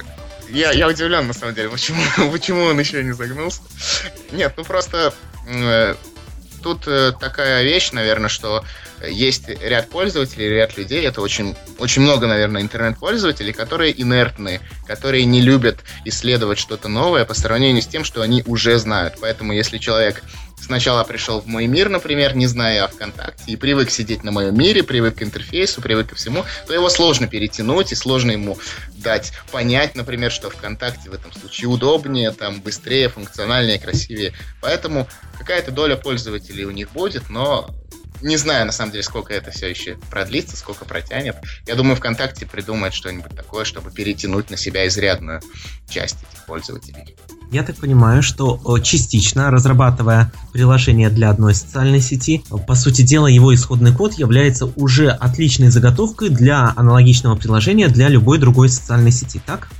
я, 0.50 0.72
я 0.72 0.88
удивлен, 0.88 1.26
на 1.26 1.32
самом 1.32 1.54
деле, 1.54 1.68
почему, 1.68 2.00
почему 2.32 2.62
он 2.64 2.78
еще 2.78 3.02
не 3.02 3.12
загнулся. 3.12 3.60
Нет, 4.32 4.54
ну 4.56 4.64
просто 4.64 5.12
э, 5.48 5.94
тут 6.62 6.86
э, 6.86 7.12
такая 7.18 7.62
вещь, 7.64 7.92
наверное, 7.92 8.28
что 8.28 8.64
есть 9.06 9.48
ряд 9.48 9.88
пользователей, 9.90 10.48
ряд 10.48 10.76
людей, 10.76 11.04
это 11.06 11.20
очень, 11.20 11.56
очень 11.78 12.02
много, 12.02 12.26
наверное, 12.26 12.62
интернет-пользователей, 12.62 13.52
которые 13.52 14.00
инертны, 14.00 14.60
которые 14.86 15.24
не 15.24 15.40
любят 15.40 15.78
исследовать 16.04 16.58
что-то 16.58 16.88
новое 16.88 17.24
по 17.24 17.34
сравнению 17.34 17.82
с 17.82 17.86
тем, 17.86 18.04
что 18.04 18.22
они 18.22 18.42
уже 18.46 18.78
знают. 18.78 19.14
Поэтому 19.20 19.52
если 19.52 19.78
человек 19.78 20.22
сначала 20.60 21.04
пришел 21.04 21.40
в 21.40 21.46
мой 21.46 21.66
мир, 21.66 21.88
например, 21.88 22.36
не 22.36 22.46
зная 22.46 22.84
о 22.84 22.88
ВКонтакте, 22.88 23.52
и 23.52 23.56
привык 23.56 23.90
сидеть 23.90 24.24
на 24.24 24.32
моем 24.32 24.58
мире, 24.58 24.82
привык 24.82 25.16
к 25.16 25.22
интерфейсу, 25.22 25.80
привык 25.80 26.08
ко 26.10 26.14
всему, 26.14 26.44
то 26.66 26.74
его 26.74 26.88
сложно 26.88 27.28
перетянуть, 27.28 27.92
и 27.92 27.94
сложно 27.94 28.32
ему 28.32 28.58
дать 28.96 29.32
понять, 29.52 29.94
например, 29.94 30.30
что 30.30 30.50
ВКонтакте 30.50 31.10
в 31.10 31.14
этом 31.14 31.32
случае 31.32 31.68
удобнее, 31.68 32.32
там 32.32 32.60
быстрее, 32.60 33.08
функциональнее, 33.08 33.78
красивее. 33.78 34.34
Поэтому 34.60 35.08
какая-то 35.38 35.70
доля 35.70 35.96
пользователей 35.96 36.64
у 36.64 36.70
них 36.70 36.90
будет, 36.90 37.30
но 37.30 37.70
не 38.20 38.36
знаю, 38.36 38.66
на 38.66 38.72
самом 38.72 38.92
деле, 38.92 39.02
сколько 39.02 39.32
это 39.32 39.50
все 39.50 39.68
еще 39.68 39.96
продлится, 40.10 40.56
сколько 40.56 40.84
протянет. 40.84 41.36
Я 41.66 41.74
думаю, 41.74 41.96
ВКонтакте 41.96 42.46
придумает 42.46 42.94
что-нибудь 42.94 43.34
такое, 43.36 43.64
чтобы 43.64 43.90
перетянуть 43.90 44.50
на 44.50 44.56
себя 44.56 44.86
изрядную 44.88 45.40
часть 45.88 46.16
этих 46.16 46.44
пользователей. 46.46 47.16
Я 47.50 47.62
так 47.62 47.76
понимаю, 47.76 48.22
что 48.22 48.60
частично, 48.80 49.50
разрабатывая 49.50 50.32
приложение 50.52 51.08
для 51.08 51.30
одной 51.30 51.54
социальной 51.54 52.00
сети, 52.00 52.44
по 52.66 52.74
сути 52.74 53.02
дела, 53.02 53.26
его 53.26 53.54
исходный 53.54 53.94
код 53.94 54.14
является 54.14 54.66
уже 54.66 55.08
отличной 55.08 55.68
заготовкой 55.68 56.28
для 56.28 56.72
аналогичного 56.76 57.36
приложения 57.36 57.88
для 57.88 58.08
любой 58.08 58.38
другой 58.38 58.68
социальной 58.68 59.12
сети, 59.12 59.40
так? 59.46 59.70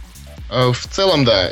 Э, 0.50 0.72
в 0.72 0.86
целом, 0.86 1.24
да. 1.26 1.50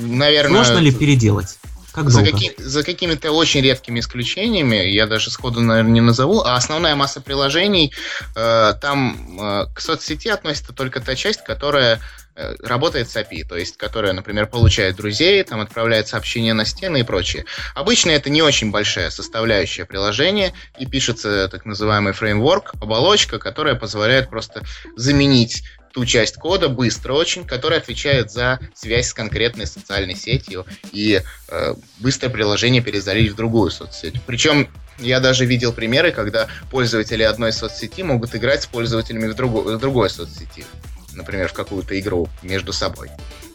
Наверное... 0.00 0.58
Можно 0.58 0.78
ли 0.78 0.92
переделать? 0.92 1.58
Как 1.96 2.10
за, 2.10 2.20
долго? 2.20 2.32
каки- 2.32 2.52
за 2.58 2.82
какими-то 2.82 3.32
очень 3.32 3.62
редкими 3.62 4.00
исключениями, 4.00 4.76
я 4.76 5.06
даже 5.06 5.30
сходу, 5.30 5.62
наверное, 5.62 5.92
не 5.92 6.02
назову, 6.02 6.42
а 6.42 6.54
основная 6.54 6.94
масса 6.94 7.22
приложений, 7.22 7.94
э, 8.36 8.74
там 8.82 9.40
э, 9.40 9.66
к 9.74 9.80
соцсети 9.80 10.28
относится 10.28 10.74
только 10.74 11.00
та 11.00 11.14
часть, 11.14 11.42
которая 11.42 12.02
э, 12.34 12.54
работает 12.62 13.08
с 13.08 13.16
API, 13.16 13.48
то 13.48 13.56
есть 13.56 13.78
которая, 13.78 14.12
например, 14.12 14.46
получает 14.46 14.96
друзей, 14.96 15.42
там 15.42 15.60
отправляет 15.62 16.06
сообщения 16.06 16.52
на 16.52 16.66
стены 16.66 17.00
и 17.00 17.02
прочее. 17.02 17.46
Обычно 17.74 18.10
это 18.10 18.28
не 18.28 18.42
очень 18.42 18.70
большая 18.70 19.08
составляющая 19.08 19.86
приложения, 19.86 20.52
и 20.78 20.84
пишется 20.84 21.48
так 21.48 21.64
называемый 21.64 22.12
фреймворк, 22.12 22.74
оболочка, 22.78 23.38
которая 23.38 23.74
позволяет 23.74 24.28
просто 24.28 24.62
заменить 24.96 25.62
ту 25.96 26.04
часть 26.04 26.36
кода 26.36 26.68
быстро 26.68 27.14
очень, 27.14 27.46
которая 27.46 27.80
отвечает 27.80 28.30
за 28.30 28.60
связь 28.74 29.08
с 29.08 29.14
конкретной 29.14 29.66
социальной 29.66 30.14
сетью 30.14 30.66
и 30.92 31.22
э, 31.48 31.74
быстро 32.00 32.28
приложение 32.28 32.82
перезалить 32.82 33.32
в 33.32 33.34
другую 33.34 33.70
соцсеть. 33.70 34.20
Причем 34.26 34.68
я 34.98 35.20
даже 35.20 35.46
видел 35.46 35.72
примеры, 35.72 36.12
когда 36.12 36.48
пользователи 36.70 37.22
одной 37.22 37.50
соцсети 37.50 38.02
могут 38.02 38.36
играть 38.36 38.64
с 38.64 38.66
пользователями 38.66 39.28
в, 39.28 39.34
другой, 39.34 39.78
в 39.78 39.80
другой 39.80 40.10
соцсети, 40.10 40.66
например, 41.14 41.48
в 41.48 41.54
какую-то 41.54 41.98
игру 41.98 42.28
между 42.42 42.74
собой. 42.74 43.08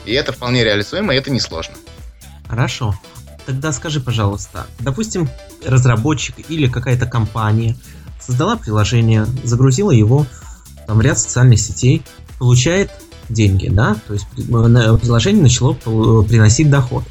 И 0.06 0.12
это 0.12 0.34
вполне 0.34 0.64
реализуемо, 0.64 1.14
и 1.14 1.18
это 1.20 1.30
несложно. 1.30 1.76
Хорошо. 2.50 3.00
Тогда 3.46 3.72
скажи, 3.72 4.02
пожалуйста, 4.02 4.66
допустим, 4.80 5.30
разработчик 5.64 6.34
или 6.50 6.68
какая-то 6.68 7.06
компания 7.06 7.78
создала 8.20 8.58
приложение, 8.58 9.28
загрузила 9.44 9.92
его 9.92 10.26
там 10.88 10.98
в 10.98 11.02
ряд 11.02 11.18
социальных 11.20 11.60
сетей, 11.60 12.04
получает 12.42 12.90
деньги, 13.30 13.70
да, 13.70 13.96
то 14.08 14.16
есть 14.16 14.26
приложение 14.36 15.44
начало 15.44 15.74
приносить 15.74 16.72
доход. 16.72 17.04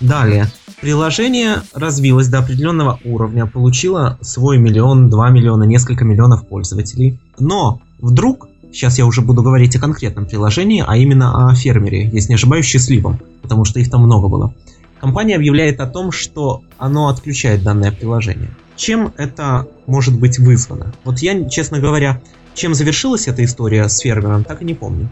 Далее, 0.00 0.46
приложение 0.80 1.56
развилось 1.74 2.28
до 2.28 2.38
определенного 2.38 2.98
уровня, 3.04 3.44
получило 3.44 4.16
свой 4.22 4.56
миллион, 4.56 5.10
два 5.10 5.28
миллиона, 5.28 5.64
несколько 5.64 6.06
миллионов 6.06 6.48
пользователей. 6.48 7.20
Но 7.38 7.82
вдруг, 7.98 8.48
сейчас 8.72 8.96
я 8.96 9.04
уже 9.04 9.20
буду 9.20 9.42
говорить 9.42 9.76
о 9.76 9.80
конкретном 9.80 10.24
приложении, 10.24 10.82
а 10.84 10.96
именно 10.96 11.50
о 11.50 11.54
фермере, 11.54 12.08
если 12.08 12.30
не 12.30 12.36
ошибаюсь, 12.36 12.64
счастливом, 12.64 13.20
потому 13.42 13.66
что 13.66 13.80
их 13.80 13.90
там 13.90 14.02
много 14.04 14.28
было. 14.28 14.54
Компания 14.98 15.36
объявляет 15.36 15.80
о 15.80 15.86
том, 15.86 16.10
что 16.10 16.62
оно 16.78 17.08
отключает 17.08 17.62
данное 17.62 17.92
приложение. 17.92 18.48
Чем 18.76 19.12
это 19.18 19.68
может 19.86 20.18
быть 20.18 20.38
вызвано? 20.38 20.94
Вот 21.04 21.18
я, 21.18 21.46
честно 21.50 21.80
говоря, 21.80 22.22
чем 22.54 22.74
завершилась 22.74 23.28
эта 23.28 23.44
история 23.44 23.88
с 23.88 23.98
фермером, 23.98 24.44
так 24.44 24.62
и 24.62 24.64
не 24.64 24.74
помню. 24.74 25.10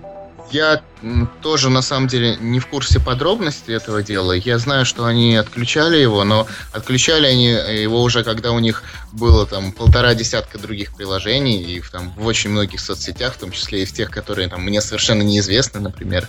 Я 0.50 0.82
тоже 1.42 1.70
на 1.70 1.82
самом 1.82 2.08
деле 2.08 2.36
не 2.40 2.60
в 2.60 2.66
курсе 2.66 3.00
подробностей 3.00 3.74
этого 3.74 4.02
дела. 4.02 4.32
Я 4.32 4.58
знаю, 4.58 4.84
что 4.84 5.04
они 5.04 5.36
отключали 5.36 5.96
его, 5.96 6.24
но 6.24 6.46
отключали 6.72 7.26
они 7.26 7.48
его 7.48 8.02
уже, 8.02 8.24
когда 8.24 8.52
у 8.52 8.58
них 8.58 8.82
было 9.12 9.46
там 9.46 9.72
полтора 9.72 10.14
десятка 10.14 10.58
других 10.58 10.94
приложений 10.94 11.62
и 11.62 11.80
в, 11.80 11.90
там, 11.90 12.12
в 12.16 12.26
очень 12.26 12.50
многих 12.50 12.80
соцсетях, 12.80 13.34
в 13.34 13.38
том 13.38 13.52
числе 13.52 13.82
и 13.82 13.84
в 13.84 13.92
тех, 13.92 14.10
которые 14.10 14.48
там 14.48 14.62
мне 14.62 14.80
совершенно 14.80 15.22
неизвестны, 15.22 15.80
например. 15.80 16.28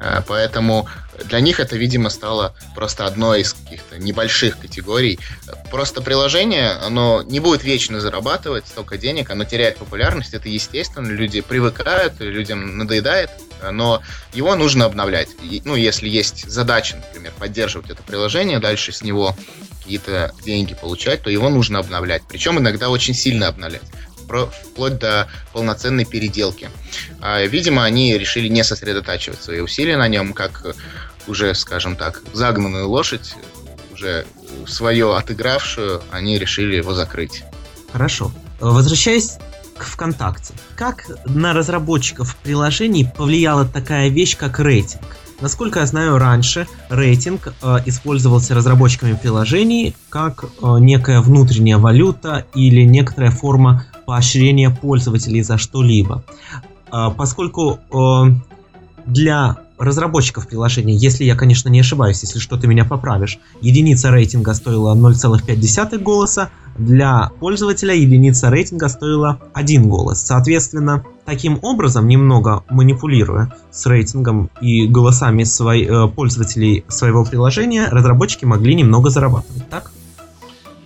А, 0.00 0.22
поэтому 0.26 0.88
для 1.24 1.40
них 1.40 1.60
это, 1.60 1.76
видимо, 1.76 2.10
стало 2.10 2.54
просто 2.74 3.06
одной 3.06 3.42
из 3.42 3.52
каких-то 3.52 3.98
небольших 3.98 4.58
категорий. 4.58 5.18
Просто 5.70 6.00
приложение, 6.02 6.70
оно 6.70 7.22
не 7.22 7.40
будет 7.40 7.64
вечно 7.64 8.00
зарабатывать 8.00 8.66
столько 8.66 8.98
денег, 8.98 9.30
оно 9.30 9.44
теряет 9.44 9.76
популярность, 9.76 10.34
это 10.34 10.48
естественно, 10.48 11.08
люди 11.08 11.40
привыкают, 11.40 12.14
людям 12.20 12.78
надоедает, 12.78 13.30
но 13.70 14.02
его 14.32 14.54
нужно 14.56 14.84
обновлять. 14.84 15.28
Ну, 15.64 15.74
если 15.74 16.08
есть 16.08 16.48
задача, 16.50 16.96
например, 16.96 17.32
поддерживать 17.38 17.90
это 17.90 18.02
приложение, 18.02 18.58
дальше 18.58 18.92
с 18.92 19.02
него 19.02 19.36
какие-то 19.78 20.32
деньги 20.44 20.74
получать, 20.74 21.22
то 21.22 21.30
его 21.30 21.48
нужно 21.48 21.78
обновлять. 21.78 22.22
Причем 22.28 22.58
иногда 22.58 22.90
очень 22.90 23.14
сильно 23.14 23.48
обновлять 23.48 23.82
вплоть 24.62 24.98
до 24.98 25.28
полноценной 25.52 26.04
переделки. 26.04 26.70
А, 27.20 27.42
видимо, 27.44 27.84
они 27.84 28.16
решили 28.16 28.46
не 28.46 28.62
сосредотачивать 28.62 29.42
свои 29.42 29.58
усилия 29.58 29.96
на 29.96 30.06
нем, 30.06 30.32
как 30.34 30.76
уже, 31.26 31.54
скажем 31.54 31.96
так, 31.96 32.22
загнанную 32.32 32.88
лошадь, 32.88 33.34
уже 33.92 34.26
свое 34.66 35.16
отыгравшую, 35.16 36.02
они 36.10 36.38
решили 36.38 36.76
его 36.76 36.94
закрыть. 36.94 37.42
Хорошо. 37.92 38.32
Возвращаясь 38.60 39.38
к 39.80 39.84
ВКонтакте. 39.84 40.52
Как 40.76 41.06
на 41.24 41.54
разработчиков 41.54 42.36
приложений 42.36 43.08
повлияла 43.16 43.64
такая 43.64 44.08
вещь, 44.08 44.36
как 44.36 44.60
рейтинг? 44.60 45.16
Насколько 45.40 45.80
я 45.80 45.86
знаю, 45.86 46.18
раньше 46.18 46.66
рейтинг 46.90 47.54
э, 47.62 47.78
использовался 47.86 48.54
разработчиками 48.54 49.14
приложений 49.14 49.96
как 50.10 50.44
э, 50.44 50.48
некая 50.80 51.22
внутренняя 51.22 51.78
валюта 51.78 52.44
или 52.54 52.82
некоторая 52.82 53.30
форма 53.30 53.86
поощрения 54.04 54.68
пользователей 54.68 55.42
за 55.42 55.56
что-либо. 55.56 56.22
Э, 56.92 57.08
поскольку 57.16 57.78
э, 57.90 58.34
для 59.06 59.56
разработчиков 59.78 60.46
приложений, 60.46 60.96
если 60.96 61.24
я, 61.24 61.34
конечно, 61.34 61.70
не 61.70 61.80
ошибаюсь, 61.80 62.20
если 62.22 62.38
что, 62.38 62.58
ты 62.58 62.66
меня 62.66 62.84
поправишь, 62.84 63.38
единица 63.62 64.10
рейтинга 64.10 64.52
стоила 64.52 64.94
0,5 64.94 65.98
голоса, 65.98 66.50
для 66.80 67.30
пользователя 67.40 67.94
единица 67.94 68.50
рейтинга 68.50 68.88
стоила 68.88 69.38
1 69.52 69.88
голос. 69.88 70.22
Соответственно, 70.22 71.04
таким 71.24 71.58
образом, 71.62 72.08
немного 72.08 72.64
манипулируя 72.70 73.52
с 73.70 73.86
рейтингом 73.86 74.50
и 74.60 74.86
голосами 74.86 75.44
свой, 75.44 75.82
э, 75.82 76.08
пользователей 76.08 76.84
своего 76.88 77.24
приложения, 77.24 77.88
разработчики 77.90 78.46
могли 78.46 78.74
немного 78.74 79.10
зарабатывать, 79.10 79.68
так? 79.68 79.92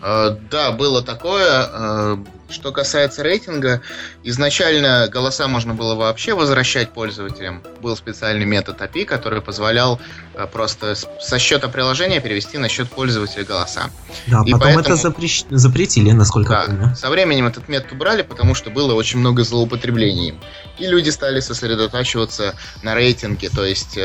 Э, 0.04 0.36
да, 0.50 0.70
было 0.72 1.02
такое. 1.02 1.66
Э, 1.72 2.16
что 2.50 2.72
касается 2.72 3.22
рейтинга, 3.22 3.80
изначально 4.22 5.08
голоса 5.10 5.48
можно 5.48 5.72
было 5.72 5.94
вообще 5.94 6.34
возвращать 6.34 6.92
пользователям. 6.92 7.62
Был 7.80 7.96
специальный 7.96 8.44
метод 8.44 8.78
API, 8.82 9.06
который 9.06 9.40
позволял 9.40 9.98
э, 10.34 10.46
просто 10.46 10.94
со 10.94 11.38
счета 11.38 11.68
приложения 11.68 12.20
перевести 12.20 12.58
на 12.58 12.68
счет 12.68 12.90
пользователя 12.90 13.44
голоса. 13.44 13.90
Да, 14.26 14.42
И 14.44 14.52
потом 14.52 14.74
поэтому... 14.74 14.80
это 14.80 14.96
запрещ... 14.96 15.44
запретили, 15.48 16.10
насколько 16.10 16.50
да, 16.50 16.60
я 16.60 16.66
помню. 16.66 16.94
Со 16.96 17.08
временем 17.08 17.46
этот 17.46 17.70
метод 17.70 17.92
убрали, 17.92 18.20
потому 18.20 18.54
что 18.54 18.68
было 18.68 18.92
очень 18.92 19.20
много 19.20 19.42
злоупотреблений. 19.42 20.34
И 20.78 20.86
люди 20.86 21.08
стали 21.08 21.40
сосредотачиваться 21.40 22.54
на 22.82 22.94
рейтинге, 22.94 23.48
то 23.48 23.64
есть 23.64 23.98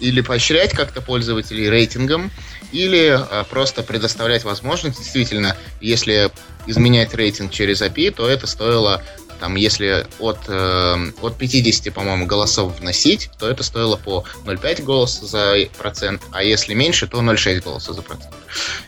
или 0.00 0.20
поощрять 0.20 0.72
как-то 0.72 1.00
пользователей 1.00 1.68
рейтингом, 1.68 2.30
или 2.74 3.08
а, 3.08 3.44
просто 3.44 3.82
предоставлять 3.82 4.44
возможность, 4.44 4.98
действительно, 4.98 5.56
если 5.80 6.30
изменять 6.66 7.14
рейтинг 7.14 7.52
через 7.52 7.80
API, 7.82 8.10
то 8.10 8.28
это 8.28 8.46
стоило 8.46 9.02
там, 9.44 9.56
если 9.56 10.06
от, 10.20 10.38
э, 10.48 11.10
от 11.20 11.36
50, 11.36 11.92
по-моему, 11.92 12.24
голосов 12.24 12.80
вносить, 12.80 13.28
то 13.38 13.46
это 13.46 13.62
стоило 13.62 13.96
по 13.96 14.24
0,5 14.46 14.82
голоса 14.82 15.26
за 15.26 15.68
процент, 15.76 16.22
а 16.32 16.42
если 16.42 16.72
меньше, 16.72 17.06
то 17.06 17.20
0,6 17.20 17.60
голоса 17.60 17.92
за 17.92 18.00
процент. 18.00 18.32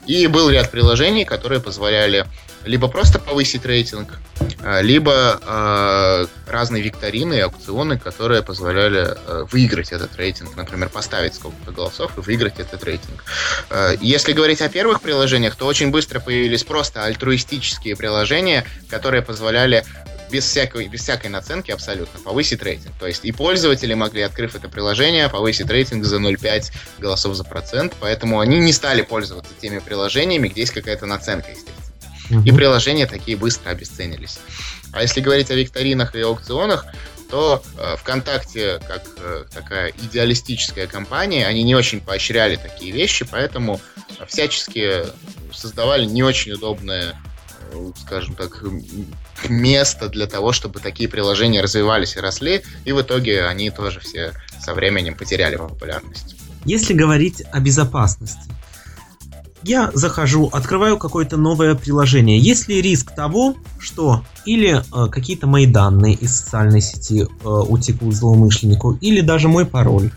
И 0.06 0.26
был 0.28 0.48
ряд 0.48 0.70
приложений, 0.70 1.26
которые 1.26 1.60
позволяли 1.60 2.24
либо 2.66 2.88
просто 2.88 3.18
повысить 3.18 3.64
рейтинг, 3.64 4.18
а, 4.62 4.80
либо 4.80 5.40
э, 5.40 6.26
разные 6.50 6.82
викторины 6.82 7.34
и 7.34 7.40
аукционы, 7.40 7.98
которые 7.98 8.42
позволяли 8.42 9.06
э, 9.06 9.44
выиграть 9.50 9.92
этот 9.92 10.16
рейтинг, 10.16 10.56
например, 10.56 10.88
поставить 10.88 11.34
сколько-то 11.34 11.72
голосов 11.72 12.18
и 12.18 12.20
выиграть 12.20 12.58
этот 12.58 12.82
рейтинг. 12.84 13.24
Э, 13.70 13.94
если 14.00 14.32
говорить 14.32 14.60
о 14.60 14.68
первых 14.68 15.00
приложениях, 15.00 15.54
то 15.54 15.66
очень 15.66 15.90
быстро 15.90 16.20
появились 16.20 16.64
просто 16.64 17.04
альтруистические 17.04 17.96
приложения, 17.96 18.64
которые 18.90 19.22
позволяли 19.22 19.84
без 20.30 20.44
всякой, 20.44 20.88
без 20.88 21.02
всякой 21.02 21.28
наценки 21.28 21.70
абсолютно 21.70 22.20
повысить 22.20 22.62
рейтинг. 22.62 22.94
То 22.98 23.06
есть 23.06 23.24
и 23.24 23.32
пользователи 23.32 23.94
могли, 23.94 24.22
открыв 24.22 24.54
это 24.54 24.68
приложение, 24.68 25.28
повысить 25.28 25.70
рейтинг 25.70 26.04
за 26.04 26.16
0,5 26.16 26.72
голосов 26.98 27.34
за 27.36 27.44
процент, 27.44 27.94
поэтому 28.00 28.40
они 28.40 28.58
не 28.58 28.72
стали 28.72 29.02
пользоваться 29.02 29.52
теми 29.60 29.78
приложениями, 29.78 30.48
где 30.48 30.62
есть 30.62 30.72
какая-то 30.72 31.06
наценка, 31.06 31.50
естественно 31.50 31.76
и 32.44 32.50
приложения 32.50 33.06
такие 33.06 33.36
быстро 33.36 33.70
обесценились. 33.70 34.40
А 34.92 35.02
если 35.02 35.20
говорить 35.20 35.50
о 35.50 35.54
викторинах 35.54 36.16
и 36.16 36.20
аукционах, 36.20 36.84
то 37.30 37.62
э, 37.78 37.96
ВКонтакте, 37.98 38.80
как 38.86 39.04
э, 39.18 39.44
такая 39.52 39.90
идеалистическая 39.90 40.88
компания, 40.88 41.46
они 41.46 41.62
не 41.62 41.76
очень 41.76 42.00
поощряли 42.00 42.56
такие 42.56 42.92
вещи, 42.92 43.24
поэтому 43.30 43.80
всячески 44.26 45.04
создавали 45.52 46.04
не 46.04 46.22
очень 46.22 46.52
удобные 46.52 47.14
скажем 48.00 48.34
так, 48.34 48.62
место 49.48 50.08
для 50.08 50.26
того, 50.26 50.52
чтобы 50.52 50.80
такие 50.80 51.08
приложения 51.08 51.60
развивались 51.60 52.16
и 52.16 52.20
росли, 52.20 52.62
и 52.84 52.92
в 52.92 53.00
итоге 53.00 53.44
они 53.46 53.70
тоже 53.70 54.00
все 54.00 54.32
со 54.60 54.74
временем 54.74 55.14
потеряли 55.14 55.56
популярность. 55.56 56.36
Если 56.64 56.94
говорить 56.94 57.42
о 57.52 57.60
безопасности, 57.60 58.50
я 59.62 59.90
захожу, 59.94 60.48
открываю 60.52 60.96
какое-то 60.96 61.36
новое 61.36 61.74
приложение. 61.74 62.38
Есть 62.38 62.68
ли 62.68 62.80
риск 62.80 63.12
того, 63.12 63.56
что 63.80 64.24
или 64.44 64.76
э, 64.78 65.10
какие-то 65.10 65.46
мои 65.46 65.66
данные 65.66 66.14
из 66.14 66.36
социальной 66.36 66.80
сети 66.80 67.22
э, 67.22 67.48
утекут 67.48 68.14
злоумышленнику, 68.14 68.92
или 69.00 69.20
даже 69.20 69.48
мой 69.48 69.66
пароль? 69.66 70.12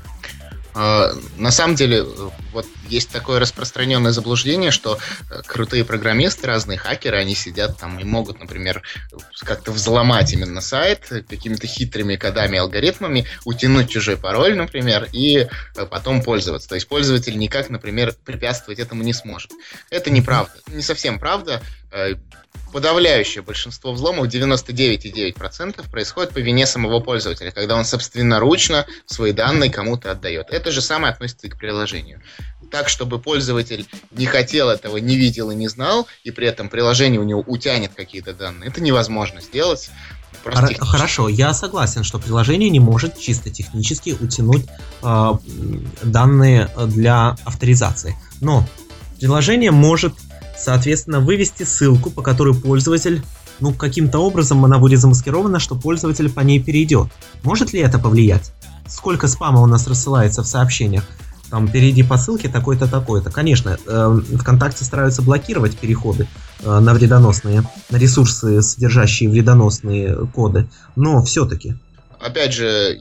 А, 0.73 1.11
на 1.37 1.51
самом 1.51 1.75
деле, 1.75 2.03
вот 2.51 2.65
есть 2.87 3.09
такое 3.09 3.39
распространенное 3.39 4.11
заблуждение, 4.11 4.71
что 4.71 4.97
э, 5.29 5.41
крутые 5.45 5.83
программисты, 5.83 6.47
разные 6.47 6.77
хакеры, 6.77 7.17
они 7.17 7.35
сидят 7.35 7.77
там 7.77 7.99
и 7.99 8.03
могут, 8.03 8.39
например, 8.39 8.81
как-то 9.39 9.71
взломать 9.71 10.31
именно 10.33 10.61
сайт 10.61 11.07
какими-то 11.27 11.67
хитрыми 11.67 12.15
кодами, 12.15 12.57
алгоритмами, 12.57 13.25
утянуть 13.45 13.89
чужой 13.89 14.17
пароль, 14.17 14.55
например, 14.55 15.07
и 15.11 15.47
э, 15.75 15.85
потом 15.85 16.21
пользоваться. 16.21 16.69
То 16.69 16.75
есть 16.75 16.87
пользователь 16.87 17.37
никак, 17.37 17.69
например, 17.69 18.13
препятствовать 18.25 18.79
этому 18.79 19.03
не 19.03 19.13
сможет. 19.13 19.51
Это 19.89 20.09
неправда. 20.11 20.53
Не 20.67 20.81
совсем 20.81 21.19
правда. 21.19 21.61
Э, 21.91 22.15
подавляющее 22.71 23.41
большинство 23.41 23.91
взломов, 23.93 24.27
99,9%, 24.27 25.89
происходит 25.89 26.31
по 26.33 26.37
вине 26.37 26.67
самого 26.67 26.99
пользователя, 26.99 27.49
когда 27.49 27.75
он 27.75 27.83
собственноручно 27.83 28.85
свои 29.07 29.31
данные 29.31 29.71
кому-то 29.71 30.11
отдает. 30.11 30.49
Это 30.51 30.71
же 30.71 30.81
самое 30.81 31.11
относится 31.13 31.47
и 31.47 31.49
к 31.49 31.57
приложению. 31.57 32.21
Так, 32.69 32.87
чтобы 32.87 33.17
пользователь 33.17 33.87
не 34.11 34.27
хотел 34.27 34.69
этого, 34.69 34.97
не 34.97 35.15
видел 35.15 35.49
и 35.49 35.55
не 35.55 35.67
знал, 35.67 36.07
и 36.23 36.29
при 36.29 36.47
этом 36.47 36.69
приложение 36.69 37.19
у 37.19 37.23
него 37.23 37.43
утянет 37.47 37.93
какие-то 37.95 38.33
данные, 38.33 38.69
это 38.69 38.81
невозможно 38.81 39.41
сделать. 39.41 39.89
Хор- 40.43 40.75
хорошо, 40.79 41.27
я 41.27 41.53
согласен, 41.53 42.03
что 42.03 42.19
приложение 42.19 42.69
не 42.69 42.79
может 42.79 43.17
чисто 43.17 43.49
технически 43.49 44.15
утянуть 44.19 44.67
э, 45.01 45.31
данные 46.03 46.69
для 46.85 47.35
авторизации. 47.45 48.15
Но 48.39 48.63
приложение 49.19 49.71
может 49.71 50.13
соответственно, 50.59 51.19
вывести 51.19 51.63
ссылку, 51.63 52.09
по 52.11 52.21
которой 52.21 52.53
пользователь, 52.53 53.23
ну, 53.59 53.73
каким-то 53.73 54.19
образом 54.19 54.63
она 54.65 54.77
будет 54.77 54.99
замаскирована, 54.99 55.59
что 55.59 55.75
пользователь 55.75 56.29
по 56.31 56.41
ней 56.41 56.61
перейдет. 56.61 57.07
Может 57.43 57.73
ли 57.73 57.79
это 57.79 57.99
повлиять? 57.99 58.53
Сколько 58.87 59.27
спама 59.27 59.61
у 59.61 59.65
нас 59.65 59.87
рассылается 59.87 60.43
в 60.43 60.47
сообщениях? 60.47 61.03
Там, 61.49 61.67
перейди 61.67 62.03
по 62.03 62.17
ссылке 62.17 62.47
такой-то, 62.47 62.87
такой-то. 62.87 63.31
Конечно, 63.31 63.77
э, 63.85 64.21
ВКонтакте 64.39 64.85
стараются 64.85 65.23
блокировать 65.23 65.77
переходы 65.77 66.27
э, 66.61 66.79
на 66.79 66.93
вредоносные, 66.93 67.63
на 67.89 67.97
ресурсы, 67.97 68.61
содержащие 68.61 69.29
вредоносные 69.29 70.27
коды, 70.27 70.69
но 70.95 71.23
все-таки. 71.23 71.75
Опять 72.19 72.53
же, 72.53 72.99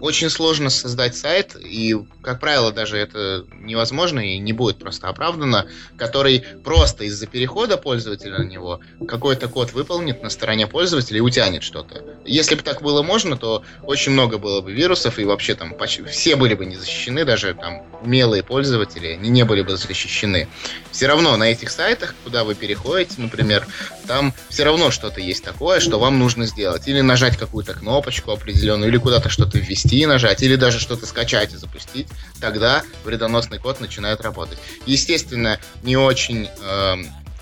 очень 0.00 0.30
сложно 0.30 0.70
создать 0.70 1.16
сайт, 1.16 1.56
и, 1.56 1.96
как 2.22 2.40
правило, 2.40 2.72
даже 2.72 2.96
это 2.98 3.44
невозможно 3.60 4.20
и 4.20 4.38
не 4.38 4.52
будет 4.52 4.78
просто 4.78 5.08
оправдано, 5.08 5.66
который 5.96 6.44
просто 6.64 7.04
из-за 7.04 7.26
перехода 7.26 7.76
пользователя 7.76 8.38
на 8.38 8.44
него 8.44 8.80
какой-то 9.06 9.48
код 9.48 9.72
выполнит 9.72 10.22
на 10.22 10.30
стороне 10.30 10.66
пользователя 10.66 11.18
и 11.18 11.20
утянет 11.20 11.62
что-то. 11.62 12.02
Если 12.24 12.54
бы 12.54 12.62
так 12.62 12.82
было 12.82 13.02
можно, 13.02 13.36
то 13.36 13.62
очень 13.82 14.12
много 14.12 14.38
было 14.38 14.60
бы 14.60 14.72
вирусов, 14.72 15.18
и 15.18 15.24
вообще 15.24 15.54
там 15.54 15.74
почти 15.74 16.02
все 16.04 16.36
были 16.36 16.54
бы 16.54 16.66
не 16.66 16.76
защищены, 16.76 17.24
даже 17.24 17.54
там 17.54 17.82
умелые 18.02 18.42
пользователи, 18.42 19.08
они 19.08 19.28
не 19.28 19.44
были 19.44 19.62
бы 19.62 19.76
защищены. 19.76 20.48
Все 20.90 21.06
равно 21.06 21.36
на 21.36 21.44
этих 21.44 21.70
сайтах, 21.70 22.14
куда 22.24 22.44
вы 22.44 22.54
переходите, 22.54 23.14
например, 23.18 23.66
там 24.06 24.32
все 24.48 24.64
равно 24.64 24.90
что-то 24.90 25.20
есть 25.20 25.44
такое, 25.44 25.80
что 25.80 25.98
вам 25.98 26.18
нужно 26.18 26.46
сделать. 26.46 26.88
Или 26.88 27.00
нажать 27.00 27.36
какую-то 27.36 27.74
кнопочку 27.74 28.32
определенную, 28.32 28.90
или 28.90 28.98
куда-то 28.98 29.28
что-то 29.28 29.58
ввести, 29.58 29.89
ввести 29.90 30.02
и 30.02 30.06
нажать, 30.06 30.42
или 30.42 30.56
даже 30.56 30.78
что-то 30.78 31.06
скачать 31.06 31.52
и 31.52 31.56
запустить, 31.56 32.08
тогда 32.40 32.82
вредоносный 33.04 33.58
код 33.58 33.80
начинает 33.80 34.20
работать. 34.20 34.58
Естественно, 34.86 35.58
не 35.82 35.96
очень 35.96 36.48
э, 36.62 36.96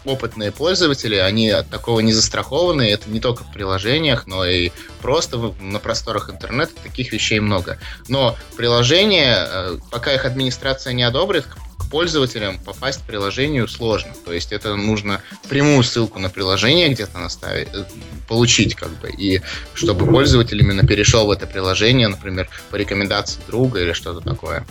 опытные 0.04 0.52
пользователи, 0.52 1.16
они 1.16 1.50
от 1.50 1.68
такого 1.68 2.00
не 2.00 2.12
застрахованы, 2.12 2.90
это 2.90 3.10
не 3.10 3.20
только 3.20 3.44
в 3.44 3.52
приложениях, 3.52 4.26
но 4.26 4.44
и 4.44 4.70
просто 5.02 5.54
на 5.60 5.78
просторах 5.78 6.30
интернета 6.30 6.72
таких 6.82 7.12
вещей 7.12 7.40
много. 7.40 7.78
Но 8.08 8.36
приложения, 8.56 9.46
э, 9.46 9.78
пока 9.90 10.14
их 10.14 10.24
администрация 10.24 10.92
не 10.92 11.02
одобрит, 11.02 11.44
пользователям 11.90 12.58
попасть 12.58 13.00
в 13.00 13.04
приложению 13.04 13.68
сложно. 13.68 14.12
То 14.24 14.32
есть 14.32 14.52
это 14.52 14.76
нужно 14.76 15.22
прямую 15.48 15.82
ссылку 15.82 16.18
на 16.18 16.28
приложение 16.28 16.88
где-то 16.88 17.18
наставить, 17.18 17.68
э, 17.72 17.84
получить 18.28 18.74
как 18.74 18.90
бы, 18.98 19.10
и 19.10 19.42
чтобы 19.74 20.06
пользователь 20.06 20.60
именно 20.60 20.86
перешел 20.86 21.26
в 21.26 21.30
это 21.30 21.46
приложение, 21.46 22.08
например, 22.08 22.48
по 22.70 22.76
рекомендации 22.76 23.40
друга 23.46 23.80
или 23.80 23.92
что-то 23.92 24.20
такое. 24.20 24.66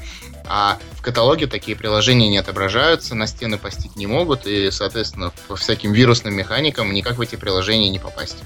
А 0.49 0.79
в 0.93 1.01
каталоге 1.01 1.47
такие 1.47 1.75
приложения 1.75 2.29
не 2.29 2.37
отображаются, 2.37 3.15
на 3.15 3.27
стены 3.27 3.57
постить 3.57 3.95
не 3.97 4.07
могут, 4.07 4.47
и, 4.47 4.71
соответственно, 4.71 5.33
по 5.47 5.57
всяким 5.57 5.91
вирусным 5.91 6.33
механикам 6.33 6.93
никак 6.93 7.17
в 7.17 7.21
эти 7.21 7.35
приложения 7.35 7.89
не 7.89 7.99
попасть. 7.99 8.37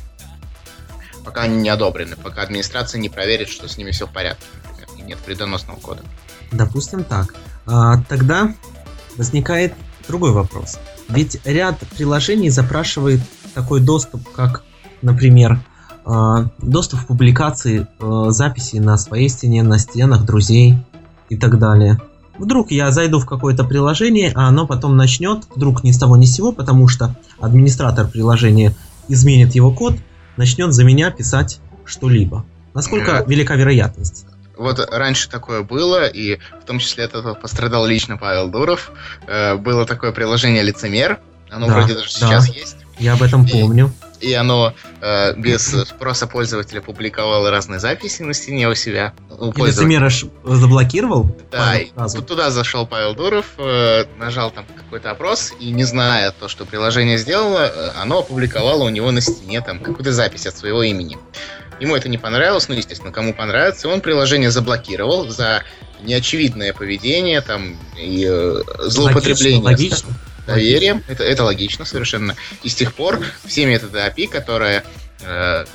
Пока 1.23 1.43
они 1.43 1.57
не 1.57 1.69
одобрены, 1.69 2.15
пока 2.15 2.41
администрация 2.41 2.99
не 2.99 3.09
проверит, 3.09 3.49
что 3.49 3.67
с 3.67 3.77
ними 3.77 3.91
все 3.91 4.07
в 4.07 4.11
порядке, 4.11 4.45
например, 4.63 4.89
и 4.97 5.01
нет 5.03 5.19
вредоносного 5.25 5.79
кода. 5.79 6.03
Допустим 6.51 7.03
так. 7.03 7.35
А, 7.71 7.97
тогда 8.09 8.53
возникает 9.17 9.73
другой 10.07 10.31
вопрос. 10.31 10.77
Ведь 11.07 11.39
ряд 11.45 11.79
приложений 11.95 12.49
запрашивает 12.49 13.21
такой 13.55 13.79
доступ, 13.79 14.29
как, 14.29 14.63
например, 15.01 15.61
а, 16.03 16.49
доступ 16.61 16.99
в 16.99 17.07
публикации 17.07 17.87
а, 17.99 18.31
записей 18.31 18.79
на 18.79 18.97
своей 18.97 19.29
стене, 19.29 19.63
на 19.63 19.79
стенах 19.79 20.25
друзей 20.25 20.75
и 21.29 21.37
так 21.37 21.59
далее. 21.59 22.01
Вдруг 22.37 22.71
я 22.71 22.91
зайду 22.91 23.19
в 23.19 23.25
какое-то 23.25 23.63
приложение, 23.63 24.33
а 24.35 24.49
оно 24.49 24.67
потом 24.67 24.97
начнет, 24.97 25.45
вдруг 25.55 25.83
ни 25.85 25.91
с 25.91 25.97
того 25.97 26.17
ни 26.17 26.25
с 26.25 26.35
сего, 26.35 26.51
потому 26.51 26.89
что 26.89 27.15
администратор 27.39 28.07
приложения 28.07 28.75
изменит 29.07 29.55
его 29.55 29.71
код, 29.71 29.95
начнет 30.35 30.73
за 30.73 30.83
меня 30.83 31.09
писать 31.09 31.61
что-либо. 31.85 32.43
Насколько 32.73 33.23
велика 33.27 33.55
вероятность? 33.55 34.25
Вот 34.61 34.79
раньше 34.91 35.29
такое 35.29 35.63
было, 35.63 36.07
и 36.07 36.39
в 36.61 36.65
том 36.65 36.79
числе 36.79 37.05
от 37.05 37.15
этого 37.15 37.33
пострадал 37.33 37.85
лично 37.85 38.17
Павел 38.17 38.49
Дуров. 38.49 38.91
Э, 39.27 39.55
было 39.55 39.85
такое 39.85 40.11
приложение 40.11 40.61
«Лицемер», 40.61 41.19
оно 41.51 41.67
да, 41.67 41.73
вроде 41.73 41.95
даже 41.95 42.07
да. 42.19 42.27
сейчас 42.27 42.47
есть. 42.47 42.77
Я 42.97 43.13
об 43.13 43.23
этом 43.23 43.47
помню. 43.47 43.91
И 44.21 44.33
оно 44.33 44.75
э, 45.01 45.33
без 45.35 45.65
спроса 45.65 46.27
пользователя 46.27 46.79
публиковало 46.79 47.49
разные 47.49 47.79
записи 47.79 48.21
на 48.21 48.35
стене 48.35 48.69
у 48.69 48.75
себя. 48.75 49.13
У 49.29 49.51
и 49.51 49.61
лицемера 49.63 50.11
заблокировал? 50.43 51.35
Да, 51.51 51.77
и 51.77 51.89
туда 52.27 52.51
зашел 52.51 52.85
Павел 52.85 53.15
Дуров, 53.15 53.47
э, 53.57 54.05
нажал 54.19 54.51
там 54.51 54.65
какой-то 54.77 55.09
опрос, 55.09 55.53
и 55.59 55.71
не 55.71 55.83
зная 55.83 56.31
то, 56.31 56.47
что 56.47 56.65
приложение 56.65 57.17
сделало, 57.17 57.65
э, 57.65 57.91
оно 57.99 58.19
опубликовало 58.19 58.83
у 58.83 58.89
него 58.89 59.09
на 59.09 59.21
стене 59.21 59.61
там 59.61 59.79
какую-то 59.79 60.13
запись 60.13 60.45
от 60.45 60.55
своего 60.55 60.83
имени. 60.83 61.17
Ему 61.81 61.95
это 61.95 62.09
не 62.09 62.19
понравилось, 62.19 62.69
ну, 62.69 62.75
естественно, 62.75 63.11
кому 63.11 63.33
понравится. 63.33 63.89
Он 63.89 64.01
приложение 64.01 64.51
заблокировал 64.51 65.27
за 65.29 65.63
неочевидное 66.03 66.73
поведение 66.73 67.41
там 67.41 67.75
и 67.97 68.23
э, 68.29 68.61
злоупотребление. 68.81 69.63
Логично, 69.63 70.09
логично. 70.09 70.09
Доверием. 70.45 71.03
Это, 71.07 71.23
это 71.23 71.43
логично 71.43 71.83
совершенно. 71.85 72.35
И 72.61 72.69
с 72.69 72.75
тех 72.75 72.93
пор 72.93 73.19
все 73.45 73.65
методы 73.65 73.97
API, 73.97 74.27
которые 74.27 74.83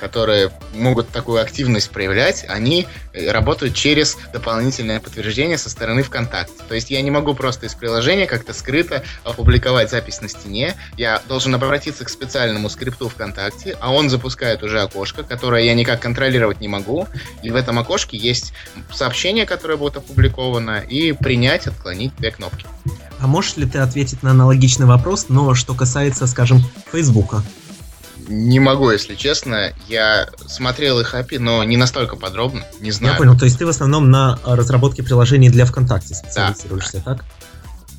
которые 0.01 0.51
могут 0.75 1.09
такую 1.09 1.41
активность 1.41 1.91
проявлять, 1.91 2.45
они 2.49 2.87
э, 3.13 3.31
работают 3.31 3.75
через 3.75 4.17
дополнительное 4.33 5.01
подтверждение 5.01 5.59
со 5.59 5.71
стороны 5.71 6.03
ВКонтакте. 6.03 6.55
То 6.69 6.75
есть 6.75 6.91
я 6.91 7.01
не 7.03 7.11
могу 7.11 7.35
просто 7.35 7.67
из 7.67 7.75
приложения 7.75 8.27
как-то 8.27 8.53
скрыто 8.53 9.03
опубликовать 9.25 9.91
запись 9.91 10.21
на 10.21 10.29
стене. 10.29 10.75
Я 10.97 11.23
должен 11.29 11.55
обратиться 11.55 12.05
к 12.05 12.09
специальному 12.09 12.69
скрипту 12.69 13.09
ВКонтакте, 13.09 13.77
а 13.81 13.93
он 13.93 14.11
запускает 14.11 14.63
уже 14.63 14.81
окошко, 14.81 15.23
которое 15.23 15.65
я 15.65 15.75
никак 15.75 16.01
контролировать 16.01 16.61
не 16.61 16.69
могу. 16.69 17.07
И 17.43 17.51
в 17.51 17.57
этом 17.57 17.79
окошке 17.79 18.17
есть 18.17 18.53
сообщение, 18.93 19.47
которое 19.47 19.77
будет 19.77 19.97
опубликовано, 19.97 20.79
и 20.79 21.13
принять, 21.13 21.67
отклонить 21.67 22.15
две 22.17 22.31
кнопки. 22.31 22.67
А 23.19 23.27
можешь 23.27 23.57
ли 23.57 23.67
ты 23.67 23.79
ответить 23.79 24.23
на 24.23 24.33
аналогичный 24.33 24.87
вопрос, 24.87 25.27
но 25.29 25.55
что 25.55 25.75
касается, 25.75 26.27
скажем, 26.27 26.63
Фейсбука? 26.93 27.43
Не 28.29 28.59
могу, 28.61 28.91
если 28.91 29.15
честно. 29.15 29.73
Я 29.89 30.29
смотрел 30.47 31.01
их 31.01 31.15
API, 31.15 31.39
но 31.39 31.63
не 31.65 31.77
настолько 31.77 32.17
подробно, 32.17 32.65
не 32.81 32.91
знаю. 32.91 33.15
Я 33.15 33.19
понял, 33.19 33.39
то 33.39 33.45
есть 33.45 33.59
ты 33.59 33.67
в 33.67 33.69
основном 33.69 34.11
на 34.11 34.39
разработке 34.45 35.03
приложений 35.03 35.51
для 35.51 35.65
ВКонтакте 35.65 36.15
специализируешься, 36.15 37.03
да. 37.05 37.15
так? 37.15 37.25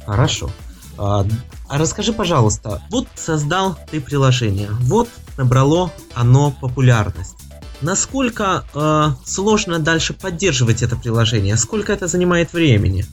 Хорошо. 0.05 0.51
А, 0.97 1.25
а 1.69 1.77
расскажи, 1.77 2.11
пожалуйста, 2.11 2.81
вот 2.89 3.07
создал 3.15 3.77
ты 3.91 4.01
приложение, 4.01 4.69
вот 4.71 5.07
набрало 5.37 5.91
оно 6.13 6.51
популярность. 6.51 7.35
Насколько 7.81 8.63
э, 8.73 9.09
сложно 9.23 9.77
дальше 9.77 10.13
поддерживать 10.13 10.81
это 10.81 10.95
приложение? 10.95 11.57
Сколько 11.57 11.93
это 11.93 12.07
занимает 12.07 12.51
времени? 12.53 13.05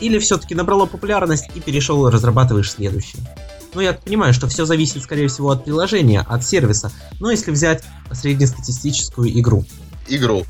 Или 0.00 0.18
все-таки 0.18 0.54
набрало 0.54 0.86
популярность 0.86 1.50
и 1.54 1.60
перешел 1.60 2.08
разрабатываешь 2.08 2.70
следующее? 2.70 3.22
Ну, 3.74 3.80
я 3.80 3.92
понимаю, 3.92 4.32
что 4.32 4.46
все 4.46 4.64
зависит, 4.64 5.02
скорее 5.02 5.28
всего, 5.28 5.50
от 5.50 5.64
приложения, 5.64 6.20
от 6.20 6.44
сервиса. 6.44 6.92
Но 7.20 7.30
если 7.30 7.50
взять 7.50 7.82
среднестатистическую 8.12 9.38
игру. 9.38 9.64
Игру. 10.08 10.44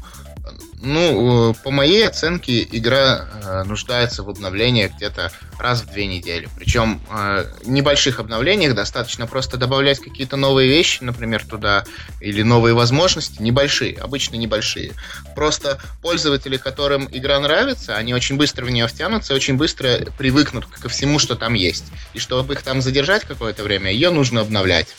Ну, 0.85 1.51
э, 1.51 1.55
по 1.65 1.71
моей 1.71 2.07
оценке, 2.07 2.63
игра 2.63 3.27
э, 3.43 3.63
нуждается 3.65 4.23
в 4.23 4.29
обновлениях 4.29 4.93
где-то 4.97 5.33
раз 5.59 5.81
в 5.81 5.91
две 5.91 6.07
недели. 6.07 6.47
Причем 6.59 7.01
э, 7.11 7.47
небольших 7.65 8.21
обновлениях 8.21 8.75
достаточно 8.75 9.27
просто 9.27 9.57
добавлять 9.57 9.99
какие-то 9.99 10.37
новые 10.37 10.69
вещи, 10.69 11.03
например, 11.03 11.45
туда, 11.47 11.85
или 12.21 12.43
новые 12.43 12.75
возможности, 12.75 13.41
небольшие, 13.41 13.97
обычно 13.97 14.37
небольшие. 14.37 14.93
Просто 15.35 15.81
пользователи, 16.03 16.59
которым 16.59 17.09
игра 17.11 17.41
нравится, 17.41 17.97
они 17.97 18.13
очень 18.13 18.37
быстро 18.37 18.67
в 18.67 18.71
нее 18.71 18.87
втянутся, 18.87 19.35
очень 19.35 19.57
быстро 19.57 20.01
привыкнут 20.19 20.67
ко 20.67 20.91
всему, 20.91 21.19
что 21.19 21.35
там 21.35 21.55
есть. 21.55 21.87
И 22.13 22.19
чтобы 22.19 22.55
их 22.55 22.63
там 22.63 22.83
задержать 22.83 23.25
какое-то 23.25 23.63
время, 23.63 23.91
ее 23.91 24.11
нужно 24.11 24.43
обновлять. 24.43 24.95